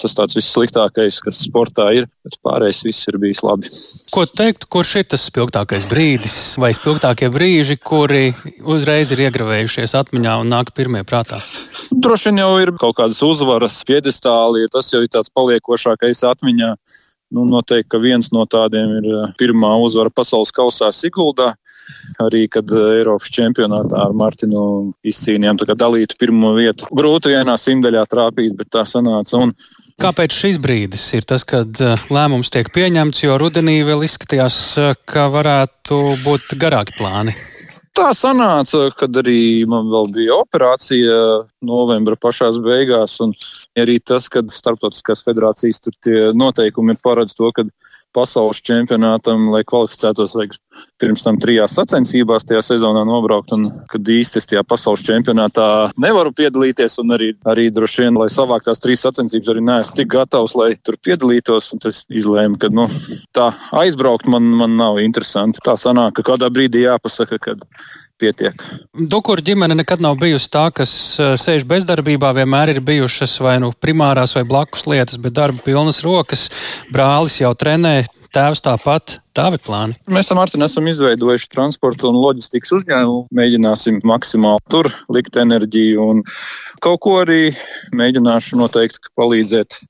tas 0.00 0.14
tāds 0.16 0.36
vissliktākais, 0.36 1.18
kas 1.24 1.40
sportā 1.46 1.88
ir, 1.96 2.06
bet 2.26 2.36
pārējais 2.44 2.82
viss 2.84 3.08
ir 3.08 3.18
bijis 3.22 3.42
labi. 3.46 3.70
Ko 4.12 4.26
teikt, 4.28 4.68
kurš 4.72 4.92
ir 5.00 5.08
tas 5.12 5.24
spilgtākais 5.30 5.88
brīdis 5.90 6.36
vai 6.60 6.72
spilgtākie 6.76 7.30
brīži, 7.32 7.78
kuri 7.80 8.28
uzreiz 8.60 9.14
ir 9.14 9.24
iegravējušies 9.26 9.96
atmiņā 10.02 10.36
un 10.42 10.52
nāk 10.52 10.74
pirmie 10.76 11.02
prātā? 11.08 11.40
Droši 11.90 12.30
vien 12.30 12.44
jau 12.44 12.52
ir 12.62 12.74
kaut 12.80 12.98
kādas 13.00 13.22
uzvaras, 13.24 13.80
piedestāli, 13.88 14.68
tas 14.72 14.92
jau 14.92 15.02
ir 15.04 15.12
tāds 15.12 15.32
paliekošākais 15.32 16.24
atmiņā. 16.32 16.74
Nu, 17.34 17.42
noteikti, 17.42 17.88
ka 17.90 17.98
viens 17.98 18.28
no 18.30 18.44
tādiem 18.46 19.00
ir 19.00 19.06
eh, 19.10 19.30
pirmā 19.40 19.72
uzvara 19.82 20.12
pasaules 20.14 20.52
kausā 20.54 20.92
Siguldā. 20.94 21.56
Arī, 22.22 22.44
kad 22.50 22.70
eh, 22.70 23.00
Eiropas 23.00 23.32
čempionātā 23.34 24.04
ar 24.04 24.14
Martinu 24.14 24.92
izcīnījām 25.06 25.58
dalītu 25.74 26.20
pirmo 26.20 26.52
vietu. 26.54 26.86
Grūti 26.94 27.34
vienā 27.34 27.56
simtaļā 27.58 28.04
trāpīt, 28.12 28.54
bet 28.60 28.70
tā 28.78 28.84
sanāca. 28.86 29.42
Un 29.42 29.56
Kāpēc 30.02 30.34
šis 30.36 30.58
brīdis 30.60 31.04
ir 31.16 31.24
tas, 31.24 31.44
kad 31.48 31.80
eh, 31.80 32.02
lēmums 32.12 32.52
tiek 32.52 32.68
pieņemts, 32.74 33.22
jo 33.24 33.38
rudenī 33.40 33.78
vēl 33.86 34.04
izskatījās, 34.04 34.58
eh, 34.80 34.92
ka 35.08 35.30
varētu 35.32 36.00
būt 36.26 36.52
garāki 36.60 36.98
plāni? 36.98 37.32
tā 37.96 38.10
sanāca, 38.12 38.90
kad 38.92 39.14
arī 39.22 39.64
man 39.68 39.88
bija 40.12 40.36
operācija 40.36 41.16
novembra 41.66 42.16
pašās 42.20 42.60
beigās, 42.62 43.18
un 43.24 43.34
arī 43.78 43.98
tas, 44.00 44.30
ka 44.32 44.44
starptautiskās 44.52 45.24
federācijas 45.26 45.82
noteikumi 46.36 46.96
paredz 47.02 47.36
to, 47.36 47.50
ka 47.56 47.66
pasaules 48.16 48.62
čempionātam, 48.64 49.50
lai 49.52 49.62
kvalificētos, 49.68 50.34
vajag 50.38 50.54
pirms 51.00 51.24
tam 51.26 51.38
trijās 51.40 51.74
sacensībās 51.76 52.46
tajā 52.48 52.62
sezonā 52.64 53.02
nobraukt, 53.08 53.52
un 53.56 53.66
kad 53.92 54.08
īsti 54.12 54.40
es 54.40 54.48
tajā 54.48 54.62
pasaules 54.68 55.04
čempionātā 55.06 55.66
nevaru 56.00 56.32
piedalīties, 56.36 56.98
un 57.02 57.16
arī, 57.16 57.32
arī 57.48 57.68
droši 57.74 58.06
vien, 58.06 58.18
lai 58.20 58.28
savākt 58.32 58.68
tās 58.70 58.80
trīs 58.82 59.04
sacensības, 59.04 59.52
arī 59.52 59.64
neesmu 59.66 60.00
tik 60.00 60.10
gatavs, 60.16 60.56
lai 60.58 60.70
tur 60.80 60.98
piedalītos, 61.04 61.72
un 61.76 61.84
tas 61.84 62.04
izlēma, 62.08 62.60
ka, 62.62 62.72
nu, 62.72 62.88
tā 63.36 63.50
aizbraukt 63.84 64.28
man, 64.32 64.48
man 64.62 64.76
nav 64.80 65.00
interesanti. 65.04 65.62
Tā 65.64 65.76
sanāk, 65.80 66.16
ka 66.16 66.30
kādā 66.32 66.50
brīdī 66.52 66.86
jāpasaka, 66.86 67.40
ka 67.42 67.56
pietiek. 68.20 68.64
Dukura 68.96 69.44
ģimene 69.44 69.76
nekad 69.78 70.02
nav 70.04 70.18
bijusi 70.20 70.50
tā, 70.52 70.66
kas 70.74 70.92
eh, 71.20 71.34
sēž 71.40 71.66
bezdarbībā. 71.68 72.32
Vienmēr 72.36 72.74
ir 72.74 72.82
bijušas 72.84 73.38
vai 73.44 73.58
nu 73.62 73.72
primārās 73.72 74.36
vai 74.38 74.44
blakus 74.48 74.86
lietas, 74.88 75.20
bet 75.20 75.36
darba 75.36 75.62
pilnas 75.64 76.02
rokas. 76.06 76.48
Brālis 76.92 77.40
jau 77.42 77.52
trenē, 77.58 77.98
tēvs 78.34 78.64
tāpat. 78.64 79.18
Tādi 79.36 79.58
plāni. 79.60 79.92
Mēs 80.08 80.30
ar 80.32 80.38
Mārtiņu 80.38 80.64
esam 80.64 80.86
izveidojuši 80.88 81.50
transporta 81.52 82.08
un 82.08 82.16
loģistikas 82.22 82.72
uzņēmumu. 82.78 83.26
Mēģināsim 83.36 84.00
maksimāli 84.08 84.64
tur 84.72 84.88
likt 85.12 85.36
enerģiju 85.42 86.06
un 86.14 86.22
kaut 86.84 87.02
ko 87.04 87.18
arī 87.20 87.50
mēģināšu 87.96 88.56
noteikti 88.62 89.12
palīdzēt 89.18 89.82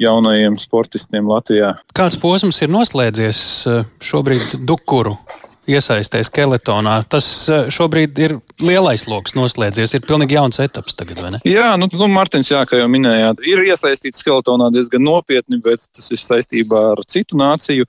jaunajiem 0.00 0.56
sportistiem 0.56 1.28
Latvijā. 1.28 1.74
Kāds 1.96 2.16
posms 2.22 2.62
ir 2.64 2.72
noslēdzies 2.72 3.42
eh, 3.68 3.84
šobrīd 4.00 4.64
Dukuru 4.64 5.18
iesaistē 5.70 6.22
skeletonā. 6.26 6.96
Tas 7.10 7.26
eh, 7.50 7.68
šobrīd 7.72 8.18
ir 8.22 8.36
lielais 8.62 9.06
lokus 9.10 9.36
noslēdzies. 9.36 9.96
Ir 9.96 10.06
pilnīgi 10.06 10.36
jauns 10.38 10.60
etaps 10.62 10.96
tagad, 10.98 11.20
vai 11.22 11.32
ne? 11.36 11.40
Jā, 11.48 11.72
nu, 11.80 11.88
nu 11.92 12.08
Mārtiņš, 12.12 12.50
jā, 12.54 12.62
kā 12.68 12.80
jau 12.80 12.88
minējāt, 12.92 13.42
ir 13.46 13.64
iesaistīts 13.66 14.22
skeletonā 14.22 14.70
diezgan 14.74 15.04
nopietni, 15.06 15.60
bet 15.62 15.84
tas 15.94 16.10
ir 16.14 16.20
saistībā 16.22 16.82
ar 16.94 17.02
citu 17.08 17.38
nāciju. 17.40 17.88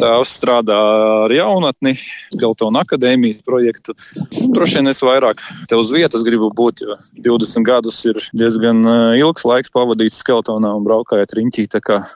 Tēvs 0.00 0.34
strādā 0.40 0.78
ar 1.26 1.34
jaunatni, 1.34 1.96
Skeletona 2.34 2.84
akadēmijas 2.86 3.42
projektu. 3.46 3.96
Droši 4.54 4.80
vien 4.80 4.92
es 4.92 5.02
vairāk 5.04 5.42
te 5.70 5.78
uz 5.78 5.92
vietas 5.94 6.24
gribu 6.26 6.50
būt, 6.54 6.84
jo 6.84 6.96
20 7.26 7.66
gadus 7.66 8.02
ir 8.08 8.20
diezgan 8.36 8.82
eh, 8.84 9.20
ilgs 9.22 9.46
laiks 9.48 9.72
pavadīts 9.74 10.22
skeletonā 10.22 10.72
un 10.78 10.86
braukājot 10.86 11.36
riņķī. 11.40 11.68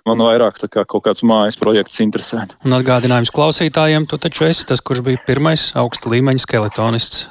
Man 0.08 0.22
vairāk 0.22 0.58
kā 0.70 0.84
kaut 0.88 1.04
kāds 1.06 1.22
mājas 1.26 1.58
projekts 1.60 2.00
interesē. 2.02 2.44
Un 2.66 2.74
atgādinājums 2.76 3.32
klausītājiem, 3.34 4.06
tu 4.08 4.18
taču 4.20 4.46
esi 4.48 4.66
tas, 4.68 4.82
kurš 4.84 4.99
kurš 5.00 5.06
bija 5.06 5.24
pirmais 5.26 5.62
augsta 5.78 6.10
līmeņa 6.12 6.42
skeletonists 6.42 7.28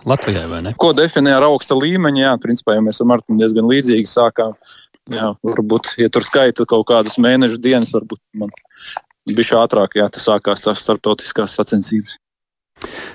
ne? 0.65 0.73
Ko 0.79 0.91
definē 0.93 1.35
ar 1.37 1.45
augsta 1.45 1.75
līmeņa? 1.77 2.21
Jā, 2.23 2.31
principā 2.41 2.75
jau 2.75 2.83
mēs 2.85 3.01
ar 3.01 3.09
Martinu 3.11 3.39
diezgan 3.39 3.67
līdzīgi 3.69 4.09
sākām. 4.09 4.55
Jā, 5.09 5.33
varbūt, 5.45 5.93
ja 6.01 6.09
tur 6.09 6.25
skaita 6.25 6.65
kaut 6.69 6.87
kādas 6.89 7.19
mēnešu 7.21 7.61
dienas, 7.61 7.93
varbūt 7.93 8.21
man 8.33 8.49
bija 9.29 9.61
ātrāk, 9.61 9.99
ja 9.99 10.09
tas 10.09 10.25
sākās 10.25 10.65
tās 10.65 10.81
starptautiskās 10.81 11.53
sacensības. 11.59 12.17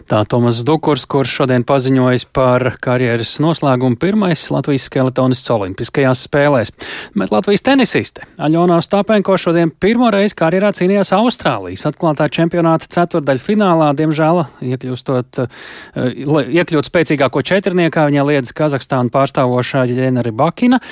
Tā 0.05 0.19
Tomas 0.29 0.59
Dukurs, 0.69 1.07
kurš 1.09 1.33
šodien 1.39 1.63
paziņojis 1.65 2.27
par 2.37 2.75
karjeras 2.85 3.39
noslēgumu 3.41 3.97
pirmais 3.97 4.43
Latvijas 4.53 4.85
skeletonists 4.91 5.49
Olimpiskajās 5.55 6.27
spēlēs. 6.27 6.75
Bet 7.17 7.33
Latvijas 7.33 7.65
tenisiste 7.65 8.27
Aļona 8.37 8.77
Ostāpenko 8.83 9.39
šodien 9.41 9.73
pirmo 9.73 10.11
reizi 10.13 10.37
karjerā 10.37 10.75
cīnījās 10.77 11.15
Austrālijas 11.17 11.87
atklātā 11.89 12.27
čempionāta 12.29 12.91
ceturdaļu 12.93 13.41
finālā. 13.47 13.87
Diemžēl, 13.97 14.43
iekļūstot, 14.75 15.41
eh, 15.41 16.21
iekļūt 16.61 16.91
spēcīgāko 16.91 17.41
četrniekā, 17.41 18.05
viņa 18.13 18.27
liedz 18.29 18.53
Kazahstānu 18.53 19.09
pārstāvošā 19.09 19.87
Ģēna 19.89 20.27
Ribakina. 20.29 20.83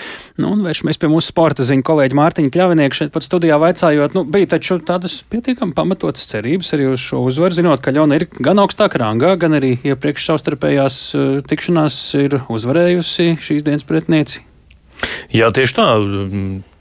Nu, 0.41 0.55
un 0.57 0.65
vēršamies 0.65 0.97
pie 0.97 1.13
mūsu 1.13 1.35
sporta 1.35 1.69
ziņu 1.69 1.85
kolēģi 1.85 2.17
Mārtiņa 2.17 2.55
Kļavinieka 2.57 3.03
šeit 3.03 3.13
pat 3.13 3.29
studijā 3.29 3.61
vaicājot, 3.61 4.17
nu, 4.17 4.25
bija 4.25 4.55
taču 4.57 4.81
tādas 4.81 5.21
pietiekami 5.29 5.77
pamatotas 5.77 6.25
cerības 6.33 6.73
arī 6.73 6.89
uz 6.95 7.05
šo 7.05 7.27
uzvaru, 7.29 7.61
zinot, 7.61 7.85
ka 7.85 7.93
Aļona 7.93 8.17
ir 8.17 8.29
gan 8.41 8.57
augstākā 8.57 9.02
rangā, 9.03 9.35
gan 9.41 9.59
arī 9.59 9.75
iepriekš 9.83 10.31
savstarpējās 10.31 10.99
eh, 11.19 11.31
tikšanās 11.49 11.99
ir 12.23 12.41
uzvarējusi 12.47 13.33
šīs 13.43 13.67
dienas 13.67 13.87
pretnieci. 13.89 14.45
Jā, 15.35 15.51
tieši 15.55 15.79
tā. 15.79 15.89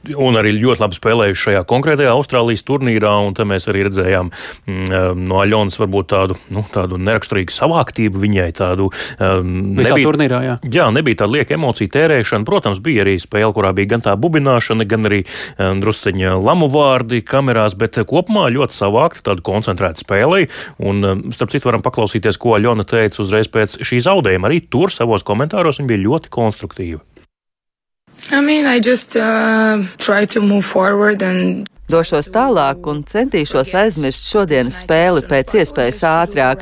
Un 0.01 0.37
arī 0.39 0.55
ļoti 0.57 0.81
labi 0.81 0.97
spēlējuši 0.97 1.43
šajā 1.45 1.61
konkrētajā 1.69 2.13
Austrālijas 2.15 2.63
turnīrā. 2.65 3.11
Tad 3.37 3.49
mēs 3.49 3.67
arī 3.69 3.83
redzējām 3.85 4.31
mm, 4.31 4.87
eh, 4.89 5.03
no 5.29 5.41
Aļonas 5.43 5.77
varbūt 5.77 6.09
tādu, 6.09 6.37
nu, 6.53 6.63
tādu 6.73 6.97
neraksturīgu 6.97 7.53
savāktību 7.53 8.21
viņai. 8.23 8.47
Tādu, 8.57 8.89
um, 9.21 9.51
Visā 9.77 9.93
nebija, 9.93 10.07
turnīrā, 10.09 10.39
jā. 10.47 10.55
Jā, 10.73 10.87
nebija 10.93 11.21
tāda 11.21 11.35
lieka 11.35 11.55
emociju 11.57 11.93
tērēšana. 11.93 12.47
Protams, 12.49 12.81
bija 12.81 13.05
arī 13.05 13.15
spēle, 13.21 13.51
kurā 13.53 13.75
bija 13.77 13.93
gan 13.93 14.05
tā 14.07 14.15
bubināšana, 14.17 14.89
gan 14.89 15.05
arī 15.11 15.21
um, 15.27 15.83
drusceņa 15.85 16.33
lamu 16.41 16.71
vārdi 16.73 17.21
kamerās, 17.21 17.77
bet 17.77 18.01
kopumā 18.09 18.47
ļoti 18.55 18.79
savākta, 18.79 19.27
tāda 19.29 19.45
koncentrēta 19.45 20.01
spēlē. 20.01 20.47
Un, 20.81 21.05
um, 21.05 21.23
starp 21.35 21.53
citu, 21.53 21.69
varam 21.69 21.85
paklausīties, 21.85 22.41
ko 22.41 22.57
Aļona 22.57 22.89
teica 22.89 23.21
uzreiz 23.21 23.51
pēc 23.53 23.77
šī 23.85 24.01
zaudējuma. 24.09 24.49
Arī 24.49 24.63
tur 24.65 24.89
savos 24.93 25.25
komentāros 25.27 25.77
viņa 25.77 25.93
bija 25.93 26.05
ļoti 26.09 26.33
konstruktīva. 26.33 27.05
I 28.29 28.41
mean, 28.41 28.65
I 28.65 28.79
just 28.79 29.17
uh, 29.17 29.83
try 29.97 30.25
to 30.25 30.41
move 30.41 30.65
forward 30.65 31.21
and 31.21 31.67
Došos 31.91 32.29
tālāk 32.31 32.85
un 32.87 33.01
centīšos 33.03 33.73
aizmirst 33.75 34.29
šodienas 34.31 34.77
spēli 34.85 35.23
pēc 35.27 35.55
iespējas 35.59 35.99
ātrāk. 36.07 36.61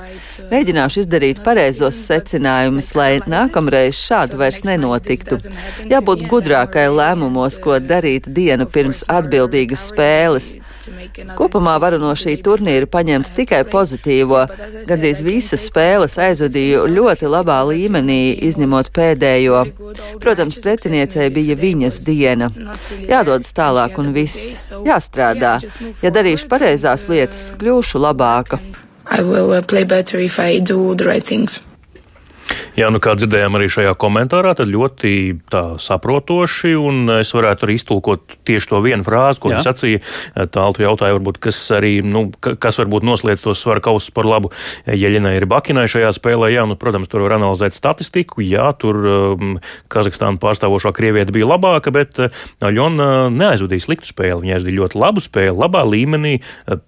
Mēģināšu 0.49 1.03
izdarīt 1.03 1.41
pareizos 1.45 1.99
secinājumus, 2.07 2.89
lai 2.97 3.11
nākamreiz 3.29 3.99
šādu 3.99 4.39
vairs 4.41 4.63
nenotiktu. 4.65 5.37
Jābūt 5.91 6.25
gudrākai 6.31 6.87
lēmumos, 6.89 7.59
ko 7.61 7.77
darīt 7.77 8.31
dienu 8.33 8.65
pirms 8.73 9.03
atbildīgas 9.19 9.85
spēles. 9.91 10.49
Kopumā 11.37 11.75
varu 11.83 11.99
no 12.01 12.15
šī 12.17 12.37
turnīra 12.41 12.89
paņemt 12.89 13.29
tikai 13.37 13.61
pozitīvo. 13.69 14.41
Gandrīz 14.87 15.21
visas 15.21 15.67
spēles 15.69 16.17
aizvadīju 16.17 16.87
ļoti 16.89 17.29
labā 17.29 17.59
līmenī, 17.69 18.21
izņemot 18.49 18.89
pēdējo. 18.95 19.61
Protams, 20.23 20.57
pretiniecei 20.63 21.29
bija 21.35 21.59
viņas 21.59 22.01
diena. 22.07 22.49
Jādodas 23.11 23.53
tālāk 23.53 23.99
un 24.01 24.13
viss. 24.15 24.71
Jāstrādā 24.87 25.18
jāstrādā. 25.19 25.59
Ja 26.01 26.11
darīšu 26.11 26.49
pareizās 26.49 27.07
lietas, 27.09 27.51
kļūšu 27.59 27.99
labāka. 27.99 28.59
I 29.09 29.21
will 29.21 29.51
uh, 29.51 29.61
play 29.61 29.83
better 29.83 30.19
if 30.19 30.39
I 30.39 30.59
do 30.59 30.95
the 30.95 31.05
right 31.05 31.25
things. 31.25 31.61
Jā, 32.79 32.87
nu 32.93 33.01
kā 33.03 33.15
dzirdējām 33.17 33.57
arī 33.57 33.67
šajā 33.71 33.93
komentārā, 33.99 34.53
tad 34.55 34.69
ļoti 34.71 35.11
saprotoši, 35.83 36.73
un 36.79 37.11
es 37.19 37.33
varētu 37.35 37.67
arī 37.67 37.75
iztulkot 37.79 38.37
tieši 38.47 38.71
to 38.71 38.79
vienu 38.85 39.05
frāzi, 39.05 39.41
ko 39.41 39.51
viņš 39.51 39.65
sacīja. 39.65 40.01
Tālāk 40.53 40.79
jautāja, 40.85 41.17
varbūt, 41.17 41.41
kas 41.43 41.59
arī, 41.75 41.97
nu, 42.05 42.29
kas 42.39 42.79
varbūt 42.79 43.07
noslēdz 43.07 43.43
tos 43.45 43.63
svaru 43.65 43.83
kausus 43.83 44.13
par 44.15 44.29
labu 44.29 44.53
Jeļinai 44.87 45.35
ir 45.37 45.47
Bakinai 45.49 45.87
šajā 45.91 46.11
spēlē. 46.15 46.51
Jā, 46.53 46.65
nu, 46.69 46.77
protams, 46.79 47.09
tur 47.11 47.25
var 47.25 47.37
analizēt 47.37 47.75
statistiku. 47.75 48.43
Jā, 48.45 48.69
tur 48.79 48.99
um, 49.03 49.57
Kazahstāna 49.91 50.39
pārstāvošā 50.41 50.93
krievieta 50.95 51.35
bija 51.35 51.49
labāka, 51.49 51.93
bet 51.95 52.19
uh, 52.21 52.31
Aļona 52.65 53.29
neaizvadīja 53.33 53.85
sliktu 53.85 54.11
spēli. 54.13 54.45
Viņa 54.45 54.57
aizvadīja 54.57 54.79
ļoti 54.79 55.01
labu 55.03 55.23
spēli, 55.23 55.55
labā 55.59 55.83
līmenī, 55.89 56.37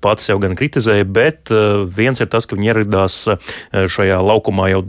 pats 0.04 0.30
jau 0.30 0.40
gan 0.42 0.56
kritizēja, 0.60 1.08
bet 1.08 1.52
uh, 1.54 1.84
viens 1.84 2.22
ir 2.24 2.32
tas, 2.32 2.48
ka 2.48 2.58
viņa 2.58 2.72
ieradās 2.72 3.20
uh, 3.32 3.52
šajā 3.72 4.22
laukumā 4.24 4.72
jau 4.74 4.84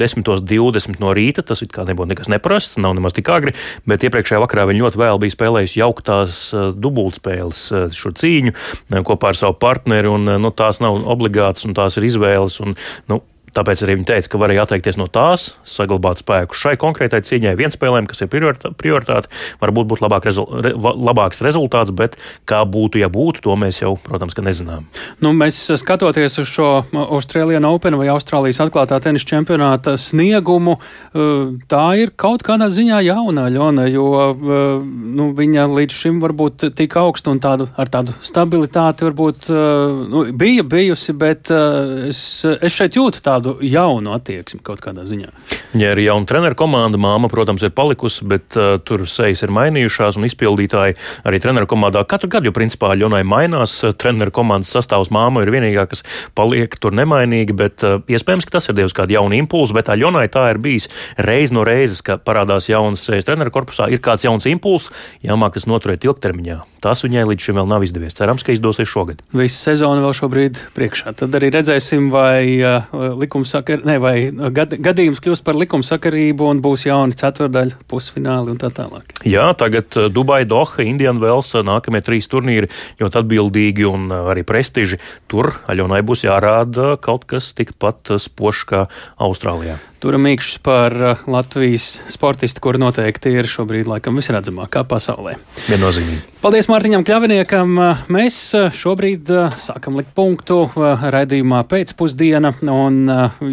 10.20 0.70 1.02
no 1.02 1.14
rīta. 1.16 1.44
Tas 1.46 1.64
it 1.64 1.72
kā 1.74 1.86
nebūtu 1.88 2.12
nekas 2.12 2.30
neparasts, 2.32 2.78
nav 2.82 2.96
nemaz 2.98 3.16
tik 3.16 3.30
agri, 3.32 3.56
bet 3.88 4.06
iepriekšējā 4.06 4.42
vakarā 4.44 4.68
viņa 4.70 4.84
ļoti 4.84 5.02
vēl 5.02 5.22
bija 5.22 5.36
spēlējusi 5.36 5.80
jauktās 5.80 6.44
uh, 6.54 6.70
dubultspēles 6.76 7.64
uh, 7.72 7.88
šo 7.96 8.14
cīņu 8.22 8.54
uh, 8.54 9.02
kopā 9.06 9.32
ar 9.32 9.40
savu 9.40 9.58
partneri, 9.62 10.10
un 10.12 10.36
nu, 10.42 10.54
tās 10.54 10.82
nav 10.84 11.02
obligātas, 11.12 11.66
un 11.68 11.76
tās 11.78 11.98
ir 11.98 12.08
izvēles. 12.12 12.60
Un, 12.62 12.76
nu, 13.10 13.22
Tāpēc 13.52 13.82
arī 13.84 13.98
viņi 13.98 14.08
teica, 14.08 14.30
ka 14.32 14.38
varēja 14.40 14.64
atteikties 14.64 14.96
no 14.96 15.06
tās, 15.12 15.50
saglabāt 15.68 16.22
spēku 16.22 16.56
šai 16.56 16.78
konkrētai 16.80 17.20
cīņai, 17.26 17.52
vienspēlēm, 17.58 18.06
kas 18.08 18.24
ir 18.24 18.30
prioritāte. 18.32 19.28
Varbūt 19.60 19.90
būtu 19.90 20.04
labāk 20.06 20.28
rezul 20.30 20.46
re 20.64 20.72
labāks 20.72 21.42
rezultāts, 21.44 21.92
bet 21.92 22.16
kā 22.48 22.62
būtu, 22.68 23.02
ja 23.02 23.10
būtu, 23.12 23.42
to 23.44 23.56
mēs 23.60 23.82
jau, 23.82 23.92
protams, 24.00 24.36
nezinām. 24.40 24.86
Nu, 25.20 25.34
mēs 25.36 25.58
skatoties 25.82 26.38
uz 26.40 26.48
šo 26.48 26.70
Austrālijas 26.92 27.66
Open 27.68 27.98
vai 28.00 28.08
Austrālijas 28.12 28.62
atklātā 28.64 28.96
tenisa 29.04 29.28
čempionāta 29.28 29.98
sniegumu, 30.00 30.78
eh, 30.78 31.52
tā 31.68 31.84
ir 32.00 32.14
kaut 32.16 32.46
kādā 32.46 32.70
ziņā 32.72 33.02
jauna 33.04 33.50
ļona, 33.52 33.86
jo 33.92 34.08
eh, 34.32 34.88
nu, 35.20 35.28
viņa 35.36 35.68
līdz 35.72 35.98
šim 36.04 36.24
varbūt 36.24 36.70
tik 36.78 36.96
augstu 36.96 37.34
un 37.34 37.42
tādu, 37.44 37.68
ar 37.76 37.92
tādu 37.92 38.16
stabilitāti 38.24 39.10
varbūt 39.10 39.52
eh, 39.52 40.02
nu, 40.08 40.24
bija 40.32 40.64
bijusi, 40.64 41.12
bet 41.12 41.52
es, 41.52 42.22
es 42.48 42.72
šeit 42.72 42.96
jūtu 42.96 43.20
tādu 43.20 43.41
tādu 43.42 43.58
jaunu 43.66 44.14
attieksmi 44.14 44.62
kaut 44.62 44.80
kādā 44.82 45.04
ziņā. 45.08 45.30
Ja 45.78 45.92
ir 45.94 46.02
jauna 46.04 46.28
treneru 46.28 46.56
komanda, 46.58 46.98
māma, 47.00 47.28
protams, 47.32 47.62
ir 47.64 47.72
palikusi, 47.74 48.24
bet 48.28 48.56
uh, 48.56 48.76
tur 48.84 49.04
sejas 49.08 49.42
ir 49.42 49.52
mainījušās 49.54 50.18
un 50.20 50.26
izpildītāji 50.28 50.96
arī 51.26 51.40
treneru 51.42 51.66
komandā 51.70 52.04
katru 52.08 52.30
gadu, 52.32 52.50
jo 52.50 52.56
principā 52.56 52.92
Ļonai 52.98 53.22
mainās. 53.26 53.80
Treneru 53.98 54.34
komandas 54.34 54.72
sastāvs 54.72 55.10
māma 55.14 55.42
ir 55.42 55.52
vienīgā, 55.52 55.86
kas 55.90 56.04
paliek 56.38 56.76
tur 56.78 56.94
nemainīgi, 56.96 57.56
bet 57.56 57.86
uh, 57.86 58.00
iespējams, 58.06 58.46
ka 58.46 58.58
tas 58.58 58.70
ir 58.70 58.78
devis 58.78 58.96
kādu 58.96 59.16
jaunu 59.16 59.38
impulsu, 59.40 59.76
bet 59.76 59.88
tā 59.90 59.96
Ļonai 59.98 60.28
tā 60.32 60.48
ir 60.52 60.60
bijis 60.62 60.90
reiz 61.18 61.54
no 61.54 61.64
reizes, 61.66 62.02
ka 62.04 62.18
parādās 62.20 62.68
jaunas 62.70 63.02
sejas 63.06 63.26
treneru 63.28 63.54
korpusā, 63.54 63.88
ir 63.90 64.02
kāds 64.04 64.26
jauns 64.26 64.46
impulss, 64.50 64.92
jāmāk 65.24 65.56
tas 65.56 65.68
noturēt 65.70 66.04
ilgtermiņā. 66.06 66.60
Tas 66.82 67.04
viņai 67.04 67.24
līdz 67.30 67.46
šim 67.46 67.60
vēl 67.60 67.68
nav 67.70 67.84
izdevies. 67.86 68.16
Cerams, 68.18 68.42
ka 68.42 68.54
izdosies 68.54 68.90
šogad. 68.90 69.20
Visa 69.38 69.70
sezona 69.70 70.02
vēl 70.02 70.16
šobrīd 70.18 70.58
priekšā. 70.74 71.14
Tad 71.20 71.36
arī 71.38 71.52
redzēsim, 71.54 72.08
vai 72.10 72.58
uh, 72.58 73.14
likumsakar, 73.32 73.84
ne, 73.88 73.96
vai 73.98 74.30
gad, 74.52 74.76
gadījums 74.76 75.20
kļūs 75.22 75.42
par 75.44 75.56
likumsakarību 75.56 76.48
un 76.52 76.60
būs 76.62 76.84
jauni 76.86 77.16
ceturdaļa, 77.16 77.78
pusfināli 77.88 78.52
un 78.52 78.60
tā 78.60 78.68
tālāk. 78.74 79.08
Jā, 79.24 79.52
tagad 79.56 79.88
Dubai, 80.12 80.44
Doha, 80.44 80.84
Indiana 80.84 81.20
Vels, 81.22 81.54
nākamie 81.54 82.02
trīs 82.04 82.28
turnīri 82.28 82.68
ļoti 83.00 83.22
atbildīgi 83.22 83.88
un 83.88 84.10
arī 84.12 84.44
prestiži. 84.44 85.00
Tur 85.28 85.54
Aļonai 85.66 86.02
būs 86.04 86.26
jārāda 86.26 86.98
kaut 87.00 87.24
kas 87.24 87.54
tikpat 87.56 88.18
spožs 88.20 88.66
kā 88.68 88.84
Austrālijā. 89.16 89.78
Turam 90.02 90.24
mīkšķis 90.26 90.58
par 90.66 90.96
Latvijas 91.30 92.00
sportistu, 92.10 92.58
kur 92.64 92.74
noteikti 92.82 93.30
ir 93.38 93.46
šobrīd 93.46 93.86
laikam 93.86 94.18
visredzamākā 94.18 94.82
pasaulē. 94.90 95.36
Viennozīmīgi. 95.68 96.32
Paldies 96.42 96.66
Mārtiņam 96.66 97.04
Kļaviniekam. 97.06 97.76
Mēs 98.10 98.36
šobrīd 98.74 99.28
sākam 99.62 99.94
likt 100.00 100.10
punktu 100.16 100.64
raidījumā 100.74 101.60
pēcpusdiena 101.70 102.50
un 102.66 102.96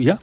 ja, 0.01 0.15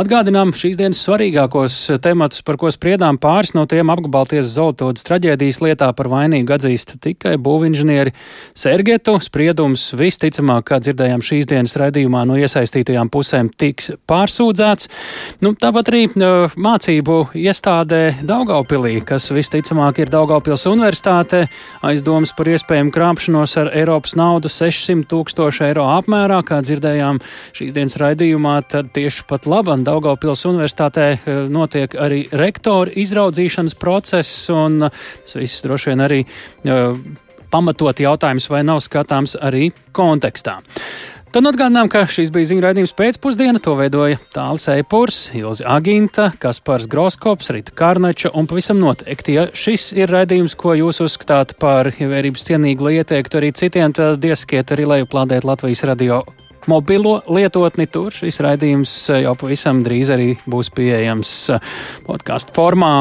atgādinām 0.00 0.54
šīs 0.56 0.78
dienas 0.80 1.02
svarīgākos 1.04 1.76
tematus, 2.00 2.40
par 2.46 2.56
ko 2.62 2.72
spriedām 2.72 3.20
pāris 3.20 3.52
no 3.52 3.66
tiem 3.68 3.92
apgabalties 3.92 4.48
Zoltodas 4.54 5.04
traģēdijas 5.04 5.60
lietā 5.60 5.90
par 5.98 6.08
vainīgu 6.08 6.56
atzīst 6.56 6.96
tikai 7.04 7.34
būvinženieri 7.36 8.14
Sergetu. 8.56 9.18
Spriedums 9.20 9.90
visticamāk, 10.00 10.70
kā 10.72 10.80
dzirdējām 10.80 11.20
šīs 11.20 11.52
dienas 11.52 11.76
raidījumā 11.84 12.24
no 12.32 12.40
iesaistītajām 12.40 13.12
pusēm, 13.12 13.52
tiks 13.60 13.92
pārsūdzēts. 14.08 14.88
Nu, 15.44 15.49
tāpat 15.58 15.88
arī 15.90 16.00
mācību 16.60 17.16
iestādē 17.38 18.00
Daugaupilī, 18.26 19.00
kas 19.06 19.30
visticamāk 19.34 20.02
ir 20.02 20.10
Daugaupils 20.12 20.66
universitāte 20.70 21.46
aizdomas 21.86 22.32
par 22.36 22.50
iespējamu 22.52 22.92
krāpšanos 22.94 23.56
ar 23.62 23.70
Eiropas 23.74 24.14
naudu 24.18 24.50
600 24.52 25.08
tūkstošu 25.10 25.64
eiro 25.70 25.86
apmērā, 25.96 26.42
kā 26.46 26.60
dzirdējām 26.66 27.22
šīs 27.56 27.74
dienas 27.76 27.98
raidījumā, 28.02 28.56
tad 28.70 28.92
tieši 28.96 29.26
pat 29.30 29.48
labam 29.50 29.82
Daugaupils 29.86 30.46
universitātē 30.50 31.08
eh, 31.14 31.40
notiek 31.50 31.96
arī 31.98 32.26
rektoru 32.30 32.92
izraudzīšanas 33.00 33.78
process, 33.80 34.46
un 34.54 34.86
tas 34.90 35.38
viss 35.40 35.64
droši 35.66 35.92
vien 35.92 36.04
arī 36.06 36.22
uh, 36.24 36.96
pamatot 37.50 38.00
jautājums, 38.00 38.48
vai 38.50 38.62
nav 38.66 38.82
skatāms 38.84 39.36
arī 39.40 39.70
kontekstā. 39.96 40.60
Tad 41.30 41.46
atgādinām, 41.46 41.86
ka 41.86 42.00
šis 42.10 42.32
bija 42.34 42.48
ziņu 42.48 42.62
raidījums 42.64 42.92
pēcpusdiena. 42.98 43.60
To 43.62 43.76
veidoja 43.78 44.16
Tāls 44.34 44.64
Eipurs, 44.72 45.28
Ilzi 45.38 45.62
Aginta, 45.62 46.32
Kaspars 46.42 46.88
Groskops, 46.90 47.52
Rita 47.54 47.70
Kārnača 47.78 48.32
un 48.34 48.48
pavisam 48.50 48.80
noteikti, 48.82 49.36
ja 49.38 49.44
šis 49.54 49.92
ir 49.94 50.10
raidījums, 50.10 50.58
ko 50.58 50.74
jūs 50.74 50.98
uzskatāt 51.06 51.54
par 51.62 51.92
ievērības 51.92 52.48
cienīgu, 52.50 52.88
lai 52.88 52.96
ieteiktu 52.98 53.38
arī 53.38 53.52
citiem, 53.54 53.94
tad 53.94 54.26
iesakiet 54.26 54.74
arī 54.74 54.88
lejuplādēt 54.90 55.46
Latvijas 55.46 55.86
radio 55.86 56.24
mobilo 56.66 57.20
lietotni. 57.30 57.86
Tur 57.86 58.10
šis 58.10 58.42
raidījums 58.42 58.96
jau 59.22 59.38
pavisam 59.38 59.84
drīz 59.86 60.10
arī 60.10 60.32
būs 60.50 60.74
pieejams 60.74 61.36
podkāstu 62.10 62.58
formā. 62.58 62.94